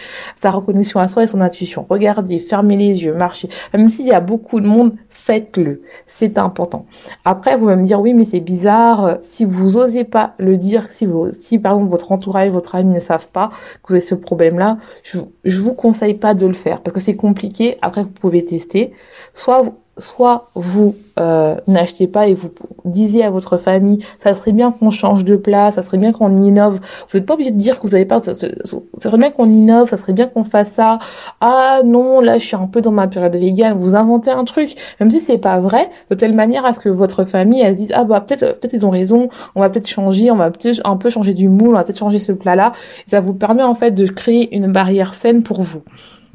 sa 0.42 0.52
reconnexion 0.52 1.00
à 1.00 1.08
soi 1.08 1.24
et 1.24 1.28
son 1.28 1.42
intuition. 1.42 1.86
Regardez, 1.90 2.40
fermez 2.40 2.76
les 2.76 3.02
yeux, 3.02 3.14
marchez. 3.14 3.48
Même 3.74 3.88
s'il 3.88 4.06
y 4.06 4.12
a 4.12 4.20
beaucoup 4.20 4.60
de 4.60 4.68
monde, 4.68 4.94
faites-le. 5.14 5.82
C'est 6.06 6.38
important. 6.38 6.86
Après, 7.24 7.56
vous 7.56 7.70
allez 7.70 7.82
me 7.82 7.86
dire, 7.86 8.02
oui, 8.02 8.14
mais 8.14 8.26
c'est 8.26 8.40
bizarre. 8.40 9.06
Euh, 9.06 9.16
si 9.22 9.46
vous 9.46 9.78
osez 9.78 10.04
pas 10.04 10.34
le 10.38 10.58
dire, 10.58 10.92
si 10.92 11.06
vous, 11.06 11.32
si 11.40 11.60
par 11.60 11.74
exemple 11.74 11.92
votre 11.92 12.12
entourage, 12.12 12.50
votre 12.50 12.76
ami 12.76 12.94
ne 12.94 13.00
savent 13.00 13.30
pas 13.30 13.50
que 13.84 13.90
vous 13.90 13.96
avez 13.96 14.06
ce 14.06 14.16
problème-là, 14.16 14.78
je, 15.04 15.20
je 15.46 15.62
vous 15.62 15.74
conseille 15.74 16.16
pas 16.16 16.34
de 16.34 16.46
le 16.46 16.54
faire 16.54 16.82
parce 16.82 16.96
que 16.96 17.02
c'est 17.02 17.16
compliqué. 17.16 17.78
Après, 17.82 18.04
vous 18.04 18.10
pouvez 18.10 18.44
tester. 18.44 18.94
Soit 19.34 19.64
soit 19.98 20.50
vous 20.56 20.96
euh, 21.20 21.56
n'achetez 21.68 22.08
pas 22.08 22.28
et 22.28 22.34
vous 22.34 22.50
disiez 22.86 23.24
à 23.24 23.30
votre 23.30 23.58
famille 23.58 24.00
ça 24.18 24.34
serait 24.34 24.52
bien 24.52 24.72
qu'on 24.72 24.90
change 24.90 25.24
de 25.24 25.36
place, 25.36 25.76
ça 25.76 25.84
serait 25.84 26.00
bien 26.00 26.12
qu'on 26.12 26.36
innove. 26.38 26.80
Vous 27.10 27.18
n'êtes 27.18 27.28
pas 27.28 27.36
obligé 27.36 27.52
de 27.52 27.58
dire 27.58 27.80
que 27.80 27.86
vous 27.86 27.94
n'avez 27.94 28.06
pas 28.06 28.20
ça, 28.22 28.34
serait 28.34 29.18
bien 29.18 29.30
qu'on 29.30 29.48
innove, 29.48 29.90
ça 29.90 29.98
serait 29.98 30.14
bien 30.14 30.28
qu'on 30.28 30.44
fasse 30.44 30.72
ça. 30.72 30.98
Ah 31.42 31.82
non, 31.86 32.20
là 32.22 32.40
je 32.40 32.46
suis 32.46 32.56
un 32.56 32.66
peu 32.66 32.82
dans 32.82 32.92
ma 32.92 33.08
période 33.08 33.36
vegan, 33.36 33.78
vous 33.78 33.96
inventez 33.96 34.32
un 34.32 34.46
truc 34.46 34.76
même 35.04 35.12
si 35.12 35.20
c'est 35.20 35.38
pas 35.38 35.60
vrai 35.60 35.90
de 36.10 36.16
telle 36.16 36.34
manière 36.34 36.66
à 36.66 36.72
ce 36.72 36.80
que 36.80 36.90
votre 36.90 37.26
famille 37.26 37.62
elle 37.62 37.74
se 37.74 37.82
dise 37.82 37.92
ah 37.94 38.06
bah 38.06 38.22
peut-être 38.22 38.60
peut-être 38.60 38.74
ils 38.74 38.86
ont 38.86 38.90
raison, 38.90 39.28
on 39.56 39.60
va 39.60 39.70
peut-être 39.70 39.88
changer, 39.88 40.32
on 40.32 40.36
va 40.36 40.50
peut-être 40.50 40.82
un 40.86 40.96
peu 40.96 41.10
changer 41.10 41.34
du 41.34 41.50
moule, 41.50 41.70
on 41.70 41.74
va 41.74 41.84
peut-être 41.84 42.00
changer 42.00 42.20
ce 42.20 42.32
plat 42.32 42.56
là. 42.56 42.72
Ça 43.08 43.20
vous 43.20 43.34
permet 43.34 43.64
en 43.64 43.76
fait 43.76 43.92
de 43.92 44.08
créer 44.08 44.56
une 44.56 44.72
barrière 44.72 45.14
saine 45.14 45.44
pour 45.44 45.62
vous 45.62 45.84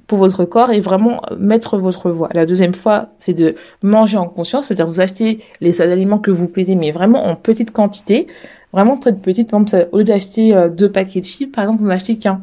pour 0.07 0.19
votre 0.19 0.47
corps 0.47 0.71
et 0.71 0.81
vraiment 0.81 1.21
mettre 1.39 1.77
votre 1.79 2.11
voix. 2.11 2.31
La 2.33 2.47
deuxième 2.47 2.75
fois, 2.75 3.11
c'est 3.19 3.35
de 3.35 3.55
manger 3.83 4.17
en 4.17 4.27
conscience, 4.27 4.67
c'est-à-dire 4.67 4.87
vous 4.87 5.01
achetez 5.01 5.41
les 5.61 5.81
aliments 5.83 6.19
que 6.19 6.31
vous 6.31 6.49
plaisez, 6.49 6.75
mais 6.75 6.91
vraiment 6.93 7.27
en 7.27 7.37
petite 7.37 7.71
quantité, 7.73 8.27
vraiment 8.73 8.97
très 8.97 9.15
petite. 9.15 9.51
Par 9.51 9.61
exemple, 9.61 9.89
au 9.93 9.99
lieu 9.99 10.05
d'acheter 10.05 10.57
euh, 10.57 10.71
deux 10.71 10.91
paquets 10.91 11.21
de 11.21 11.25
chips, 11.27 11.53
par 11.55 11.65
exemple, 11.65 11.83
vous 11.83 11.89
n'achetez 11.89 12.17
qu'un. 12.17 12.41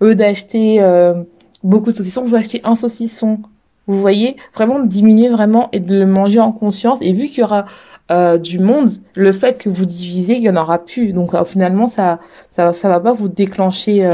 Au 0.00 0.06
lieu 0.06 0.14
d'acheter 0.14 0.80
euh, 0.80 1.14
beaucoup 1.64 1.90
de 1.90 1.96
saucissons, 1.96 2.24
vous 2.24 2.36
achetez 2.36 2.60
un 2.62 2.76
saucisson. 2.76 3.40
Vous 3.86 4.00
voyez, 4.00 4.36
vraiment 4.54 4.80
diminuer 4.80 5.28
vraiment 5.28 5.68
et 5.72 5.80
de 5.80 5.94
le 5.94 6.06
manger 6.06 6.40
en 6.40 6.52
conscience. 6.52 6.98
Et 7.02 7.12
vu 7.12 7.26
qu'il 7.26 7.40
y 7.40 7.42
aura 7.42 7.66
euh, 8.10 8.38
du 8.38 8.58
monde, 8.58 8.90
le 9.14 9.32
fait 9.32 9.58
que 9.62 9.68
vous 9.68 9.84
divisez, 9.84 10.36
il 10.36 10.42
y 10.42 10.50
en 10.50 10.56
aura 10.56 10.78
plus. 10.84 11.12
Donc 11.12 11.32
finalement, 11.44 11.86
ça, 11.86 12.20
ça, 12.50 12.72
ça 12.72 12.88
va 12.88 13.00
pas 13.00 13.12
vous 13.12 13.28
déclencher 13.28 14.08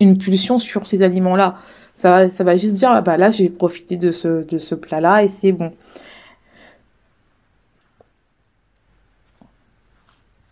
une 0.00 0.18
pulsion 0.18 0.58
sur 0.58 0.86
ces 0.86 1.02
aliments-là. 1.02 1.54
Ça 1.94 2.10
va, 2.10 2.30
ça 2.30 2.44
va 2.44 2.56
juste 2.56 2.74
dire, 2.74 2.90
ah 2.90 3.02
bah 3.02 3.16
là, 3.16 3.30
j'ai 3.30 3.48
profité 3.48 3.96
de 3.96 4.10
ce, 4.10 4.44
de 4.44 4.58
ce 4.58 4.74
plat-là 4.74 5.22
et 5.22 5.28
c'est 5.28 5.52
bon. 5.52 5.72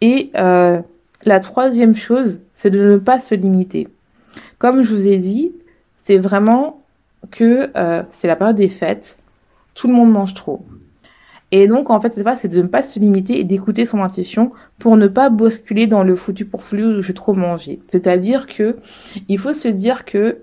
Et 0.00 0.30
euh, 0.36 0.82
la 1.24 1.40
troisième 1.40 1.94
chose, 1.94 2.40
c'est 2.54 2.70
de 2.70 2.80
ne 2.80 2.96
pas 2.96 3.20
se 3.20 3.36
limiter. 3.36 3.86
Comme 4.58 4.82
je 4.82 4.92
vous 4.92 5.06
ai 5.06 5.16
dit, 5.16 5.52
c'est 5.96 6.18
vraiment 6.18 6.81
que 7.30 7.70
euh, 7.76 8.02
c'est 8.10 8.28
la 8.28 8.36
période 8.36 8.56
des 8.56 8.68
fêtes. 8.68 9.18
Tout 9.74 9.88
le 9.88 9.94
monde 9.94 10.10
mange 10.10 10.34
trop. 10.34 10.64
Et 11.50 11.68
donc, 11.68 11.90
en 11.90 12.00
fait, 12.00 12.10
c'est 12.10 12.24
pas, 12.24 12.34
c'est 12.34 12.48
de 12.48 12.62
ne 12.62 12.66
pas 12.66 12.82
se 12.82 12.98
limiter 12.98 13.38
et 13.38 13.44
d'écouter 13.44 13.84
son 13.84 14.02
intuition 14.02 14.50
pour 14.78 14.96
ne 14.96 15.06
pas 15.06 15.28
basculer 15.28 15.86
dans 15.86 16.02
le 16.02 16.16
foutu 16.16 16.46
pour 16.46 16.62
flux 16.62 16.84
où 16.84 17.02
je 17.02 17.08
vais 17.08 17.12
trop 17.12 17.34
manger. 17.34 17.80
C'est-à-dire 17.88 18.46
que, 18.46 18.78
il 19.28 19.38
faut 19.38 19.52
se 19.52 19.68
dire 19.68 20.06
que, 20.06 20.38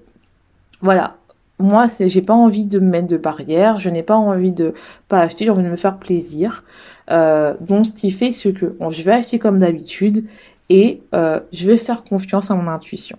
voilà, 0.81 1.17
moi, 1.57 1.89
c'est, 1.89 2.09
j'ai 2.09 2.21
pas 2.21 2.35
envie 2.35 2.67
de 2.67 2.79
me 2.79 2.89
mettre 2.89 3.07
de 3.07 3.17
barrière, 3.17 3.79
je 3.79 3.89
n'ai 3.89 4.03
pas 4.03 4.15
envie 4.15 4.51
de 4.51 4.75
pas 5.07 5.19
acheter, 5.21 5.45
j'ai 5.45 5.51
envie 5.51 5.63
de 5.63 5.69
me 5.69 5.75
faire 5.75 5.97
plaisir. 5.97 6.63
Euh, 7.09 7.55
donc, 7.59 7.87
ce 7.87 7.93
qui 7.93 8.11
fait 8.11 8.31
que, 8.31 8.49
que 8.49 8.75
je 8.89 9.01
vais 9.01 9.13
acheter 9.13 9.39
comme 9.39 9.57
d'habitude 9.57 10.25
et 10.69 11.01
euh, 11.15 11.39
je 11.51 11.67
vais 11.67 11.77
faire 11.77 12.03
confiance 12.03 12.51
à 12.51 12.55
mon 12.55 12.69
intuition. 12.69 13.17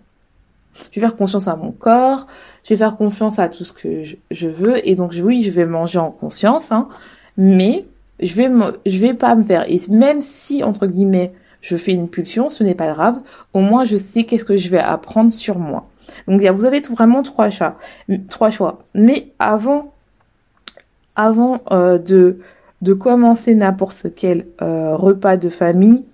Je 0.91 1.01
vais 1.01 1.07
faire 1.07 1.17
confiance 1.17 1.49
à 1.49 1.57
mon 1.57 1.73
corps, 1.73 2.27
je 2.65 2.71
vais 2.71 2.77
faire 2.77 2.97
confiance 2.97 3.39
à 3.39 3.49
tout 3.49 3.65
ce 3.65 3.73
que 3.73 4.03
je, 4.31 4.49
veux 4.49 4.87
et 4.87 4.95
donc 4.95 5.15
oui, 5.23 5.43
je 5.45 5.51
vais 5.51 5.67
manger 5.67 5.99
en 5.99 6.11
conscience, 6.11 6.73
hein, 6.73 6.89
mais 7.37 7.85
je 8.21 8.35
vais 8.35 8.49
je 8.87 8.99
vais 8.99 9.15
pas 9.15 9.35
me 9.35 9.45
faire 9.45 9.65
et 9.69 9.81
même 9.91 10.21
si 10.21 10.63
entre 10.63 10.87
guillemets 10.87 11.33
je 11.61 11.77
fais 11.77 11.93
une 11.93 12.09
pulsion, 12.09 12.49
ce 12.49 12.65
n'est 12.65 12.75
pas 12.75 12.93
grave. 12.93 13.21
Au 13.53 13.61
moins 13.61 13.85
je 13.85 13.97
sais 13.97 14.25
qu'est-ce 14.25 14.45
que 14.45 14.57
je 14.57 14.71
vais 14.71 14.79
apprendre 14.79 15.31
sur 15.31 15.59
moi. 15.59 15.87
Donc 16.27 16.43
vous 16.43 16.65
avez 16.65 16.81
vraiment 16.81 17.23
trois 17.23 17.51
choix, 17.51 17.77
trois 18.29 18.51
choix. 18.51 18.81
Mais 18.95 19.33
avant 19.39 19.93
avant 21.17 21.61
euh, 21.71 21.99
de 21.99 22.39
de 22.83 22.95
commencer 22.95 23.55
n'importe 23.55 24.07
quel 24.17 24.47
euh, 24.63 24.97
repas 24.97 25.37
de 25.37 25.49
famille 25.49 26.05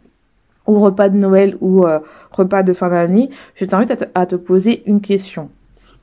ou 0.66 0.80
repas 0.80 1.08
de 1.08 1.16
Noël 1.16 1.56
ou 1.60 1.86
euh, 1.86 2.00
repas 2.30 2.62
de 2.62 2.72
fin 2.72 2.88
d'année, 2.88 3.30
je 3.54 3.64
t'invite 3.64 4.06
à, 4.14 4.26
te 4.26 4.36
poser 4.36 4.82
une 4.86 5.00
question. 5.00 5.50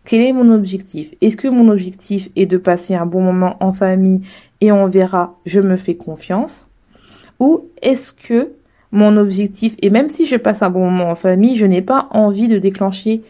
Quel 0.05 0.21
est 0.21 0.33
mon 0.33 0.49
objectif? 0.53 1.11
Est-ce 1.21 1.37
que 1.37 1.47
mon 1.47 1.69
objectif 1.69 2.29
est 2.35 2.45
de 2.45 2.57
passer 2.57 2.95
un 2.95 3.05
bon 3.05 3.21
moment 3.21 3.57
en 3.61 3.71
famille 3.71 4.21
et 4.61 4.71
on 4.71 4.85
verra, 4.85 5.35
je 5.45 5.61
me 5.61 5.77
fais 5.77 5.95
confiance? 5.95 6.67
Ou 7.39 7.69
est-ce 7.81 8.13
que 8.13 8.51
mon 8.91 9.17
objectif, 9.17 9.75
et 9.81 9.89
même 9.89 10.09
si 10.09 10.25
je 10.25 10.35
passe 10.35 10.61
un 10.61 10.69
bon 10.69 10.89
moment 10.89 11.09
en 11.09 11.15
famille, 11.15 11.55
je 11.55 11.65
n'ai 11.65 11.81
pas 11.81 12.07
envie 12.11 12.47
de 12.47 12.57
déclencher 12.57 13.23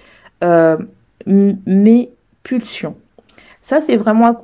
euh, 0.43 0.77
mes 1.25 2.09
pulsions? 2.41 2.95
Ça, 3.63 3.79
c'est 3.79 3.95
vraiment 3.95 4.35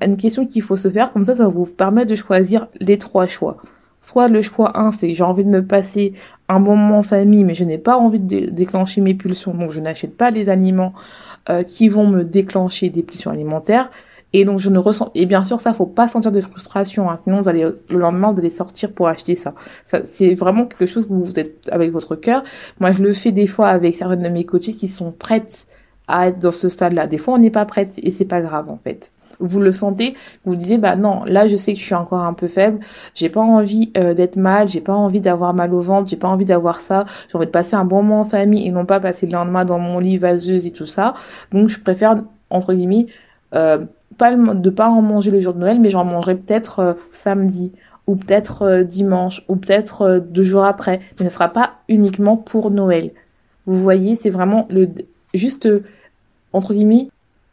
une 0.00 0.16
question 0.16 0.46
qu'il 0.46 0.62
faut 0.62 0.76
se 0.76 0.88
faire. 0.88 1.12
Comme 1.12 1.26
ça, 1.26 1.34
ça 1.34 1.48
vous 1.48 1.66
permet 1.66 2.06
de 2.06 2.14
choisir 2.14 2.68
les 2.80 2.98
trois 2.98 3.26
choix. 3.26 3.56
Soit 4.04 4.28
le 4.28 4.42
choix 4.42 4.78
1, 4.78 4.92
c'est 4.92 5.14
j'ai 5.14 5.22
envie 5.22 5.44
de 5.44 5.48
me 5.48 5.66
passer 5.66 6.12
un 6.50 6.60
bon 6.60 6.76
moment 6.76 6.98
en 6.98 7.02
famille, 7.02 7.42
mais 7.42 7.54
je 7.54 7.64
n'ai 7.64 7.78
pas 7.78 7.96
envie 7.96 8.20
de 8.20 8.50
déclencher 8.50 9.00
mes 9.00 9.14
pulsions, 9.14 9.54
donc 9.54 9.70
je 9.70 9.80
n'achète 9.80 10.14
pas 10.14 10.30
les 10.30 10.50
aliments 10.50 10.92
euh, 11.48 11.62
qui 11.62 11.88
vont 11.88 12.06
me 12.06 12.22
déclencher 12.22 12.90
des 12.90 13.02
pulsions 13.02 13.30
alimentaires. 13.30 13.90
Et 14.34 14.44
donc 14.44 14.58
je 14.58 14.68
ne 14.68 14.78
ressens 14.78 15.10
et 15.14 15.24
bien 15.24 15.42
sûr 15.42 15.58
ça 15.58 15.72
faut 15.72 15.86
pas 15.86 16.06
sentir 16.06 16.32
de 16.32 16.40
frustration 16.42 17.08
hein, 17.08 17.16
sinon 17.22 17.40
vous 17.40 17.48
allez 17.48 17.64
le 17.88 17.98
lendemain 17.98 18.32
vous 18.32 18.40
allez 18.40 18.50
sortir 18.50 18.92
pour 18.92 19.06
acheter 19.06 19.36
ça. 19.36 19.54
c'est 19.84 20.34
vraiment 20.34 20.66
quelque 20.66 20.86
chose 20.86 21.06
où 21.08 21.24
vous 21.24 21.38
êtes 21.38 21.68
avec 21.72 21.90
votre 21.90 22.14
cœur. 22.14 22.42
Moi 22.80 22.90
je 22.90 23.02
le 23.02 23.12
fais 23.14 23.32
des 23.32 23.46
fois 23.46 23.68
avec 23.68 23.94
certaines 23.94 24.24
de 24.24 24.28
mes 24.28 24.44
coachées 24.44 24.74
qui 24.74 24.88
sont 24.88 25.12
prêtes 25.12 25.66
à 26.08 26.28
être 26.28 26.40
dans 26.40 26.52
ce 26.52 26.68
stade-là. 26.68 27.06
Des 27.06 27.16
fois 27.16 27.34
on 27.34 27.38
n'est 27.38 27.50
pas 27.50 27.64
prête 27.64 27.98
et 28.02 28.10
c'est 28.10 28.26
pas 28.26 28.42
grave 28.42 28.68
en 28.68 28.76
fait 28.76 29.12
vous 29.40 29.60
le 29.60 29.72
sentez, 29.72 30.14
vous 30.44 30.56
disiez 30.56 30.78
bah 30.78 30.96
non, 30.96 31.24
là 31.24 31.48
je 31.48 31.56
sais 31.56 31.74
que 31.74 31.78
je 31.78 31.84
suis 31.84 31.94
encore 31.94 32.20
un 32.20 32.32
peu 32.32 32.48
faible, 32.48 32.80
j'ai 33.14 33.28
pas 33.28 33.40
envie 33.40 33.92
euh, 33.96 34.14
d'être 34.14 34.36
mal, 34.36 34.68
j'ai 34.68 34.80
pas 34.80 34.94
envie 34.94 35.20
d'avoir 35.20 35.54
mal 35.54 35.74
au 35.74 35.80
ventre, 35.80 36.08
j'ai 36.08 36.16
pas 36.16 36.28
envie 36.28 36.44
d'avoir 36.44 36.76
ça, 36.76 37.04
j'ai 37.28 37.36
envie 37.36 37.46
de 37.46 37.50
passer 37.50 37.76
un 37.76 37.84
bon 37.84 38.02
moment 38.02 38.20
en 38.20 38.24
famille 38.24 38.66
et 38.66 38.70
non 38.70 38.86
pas 38.86 39.00
passer 39.00 39.26
le 39.26 39.32
lendemain 39.32 39.64
dans 39.64 39.78
mon 39.78 39.98
lit 39.98 40.18
vaseuse 40.18 40.66
et 40.66 40.70
tout 40.70 40.86
ça. 40.86 41.14
Donc 41.52 41.68
je 41.68 41.80
préfère 41.80 42.22
entre 42.50 42.74
guillemets 42.74 43.06
euh, 43.54 43.84
pas 44.18 44.34
de 44.34 44.70
pas 44.70 44.88
en 44.88 45.02
manger 45.02 45.30
le 45.30 45.40
jour 45.40 45.54
de 45.54 45.58
Noël, 45.60 45.80
mais 45.80 45.90
j'en 45.90 46.04
mangerai 46.04 46.36
peut-être 46.36 46.78
euh, 46.80 46.94
samedi 47.10 47.72
ou 48.06 48.16
peut-être 48.16 48.82
dimanche 48.82 49.42
ou 49.48 49.56
peut-être 49.56 50.18
deux 50.18 50.44
jours 50.44 50.64
après, 50.64 51.00
mais 51.18 51.26
ce 51.26 51.32
sera 51.32 51.48
pas 51.48 51.74
uniquement 51.88 52.36
pour 52.36 52.70
Noël. 52.70 53.12
Vous 53.66 53.80
voyez, 53.80 54.14
c'est 54.14 54.28
vraiment 54.28 54.66
le 54.68 54.88
juste 55.32 55.68
entre 56.52 56.74
guillemets 56.74 57.08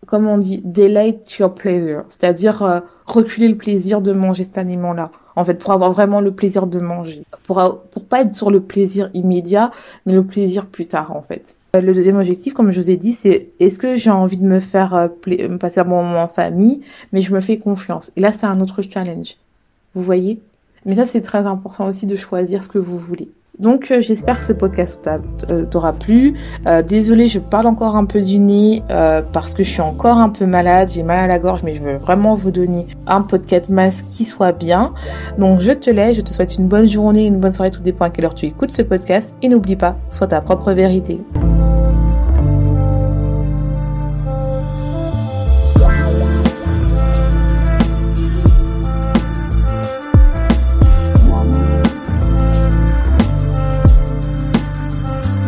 comme 0.08 0.28
on 0.28 0.38
dit, 0.38 0.62
delay 0.64 1.20
your 1.40 1.54
pleasure, 1.54 2.04
c'est-à-dire 2.10 2.64
euh, 2.64 2.80
reculer 3.06 3.48
le 3.48 3.56
plaisir 3.56 4.02
de 4.02 4.12
manger 4.12 4.44
cet 4.44 4.58
aliment-là. 4.58 5.12
En 5.36 5.44
fait, 5.46 5.56
pour 5.56 5.72
avoir 5.72 5.92
vraiment 5.92 6.22
le 6.22 6.32
plaisir 6.32 6.68
de 6.68 6.80
manger, 6.80 7.24
pour 7.44 7.82
pour 7.92 8.06
pas 8.06 8.22
être 8.22 8.36
sur 8.36 8.50
le 8.50 8.62
plaisir 8.62 9.10
immédiat, 9.14 9.72
mais 10.06 10.14
le 10.14 10.24
plaisir 10.24 10.66
plus 10.66 10.88
tard, 10.88 11.16
en 11.16 11.22
fait. 11.22 11.56
Euh, 11.76 11.82
le 11.82 11.94
deuxième 11.94 12.18
objectif, 12.18 12.54
comme 12.54 12.72
je 12.72 12.82
vous 12.82 12.90
ai 12.90 12.98
dit, 12.98 13.14
c'est 13.14 13.50
est-ce 13.60 13.80
que 13.80 13.96
j'ai 13.96 14.10
envie 14.10 14.38
de 14.38 14.46
me 14.46 14.60
faire 14.60 14.94
euh, 14.94 15.08
me 15.28 15.58
passer 15.58 15.80
un 15.80 15.86
bon 15.86 16.04
moment 16.04 16.24
en 16.24 16.28
famille, 16.28 16.82
mais 17.14 17.22
je 17.22 17.34
me 17.34 17.40
fais 17.40 17.58
confiance. 17.58 18.12
Et 18.18 18.22
là, 18.22 18.32
c'est 18.32 18.46
un 18.46 18.60
autre 18.60 18.82
challenge. 18.82 19.38
Vous 19.94 20.04
voyez? 20.04 20.42
Mais 20.86 20.96
ça, 20.96 21.06
c'est 21.06 21.22
très 21.22 21.46
important 21.46 21.88
aussi 21.88 22.08
de 22.08 22.16
choisir 22.16 22.64
ce 22.64 22.70
que 22.70 22.80
vous 22.80 22.98
voulez. 22.98 23.30
Donc 23.62 23.92
euh, 23.92 24.02
j'espère 24.02 24.40
que 24.40 24.44
ce 24.44 24.54
podcast 24.54 25.08
euh, 25.50 25.66
t'aura 25.66 25.94
plu. 25.94 26.34
Euh, 26.66 26.82
désolée, 26.82 27.28
je 27.28 27.40
parle 27.40 27.68
encore 27.68 27.96
un 27.96 28.06
peu 28.06 28.20
du 28.20 28.40
nez 28.40 28.84
parce 29.34 29.54
que 29.54 29.64
je 29.64 29.70
suis 29.70 29.82
encore 29.82 30.18
un 30.18 30.30
peu 30.30 30.46
malade, 30.46 30.90
j'ai 30.92 31.04
mal 31.04 31.20
à 31.20 31.28
la 31.28 31.40
gorge, 31.40 31.62
mais 31.64 31.76
je 31.76 31.82
veux 31.82 31.98
vraiment 31.98 32.36
vous 32.36 32.52
donner 32.52 32.88
un 33.08 33.22
podcast 33.22 33.70
masque 33.70 34.06
qui 34.06 34.26
soit 34.26 34.52
bien. 34.52 34.94
Donc 35.38 35.60
je 35.60 35.72
te 35.72 35.90
laisse, 35.90 36.18
je 36.18 36.22
te 36.22 36.32
souhaite 36.32 36.56
une 36.58 36.68
bonne 36.68 36.88
journée, 36.88 37.26
une 37.28 37.40
bonne 37.40 37.54
soirée, 37.54 37.72
tout 37.72 37.82
dépend 37.82 38.06
à 38.06 38.10
quelle 38.10 38.26
heure 38.26 38.36
tu 38.36 38.48
écoutes 38.48 38.72
ce 38.72 38.82
podcast. 38.82 39.36
Et 39.42 39.50
n'oublie 39.50 39.76
pas, 39.76 39.96
sois 40.10 40.28
ta 40.28 40.42
propre 40.42 40.72
vérité. 40.72 41.20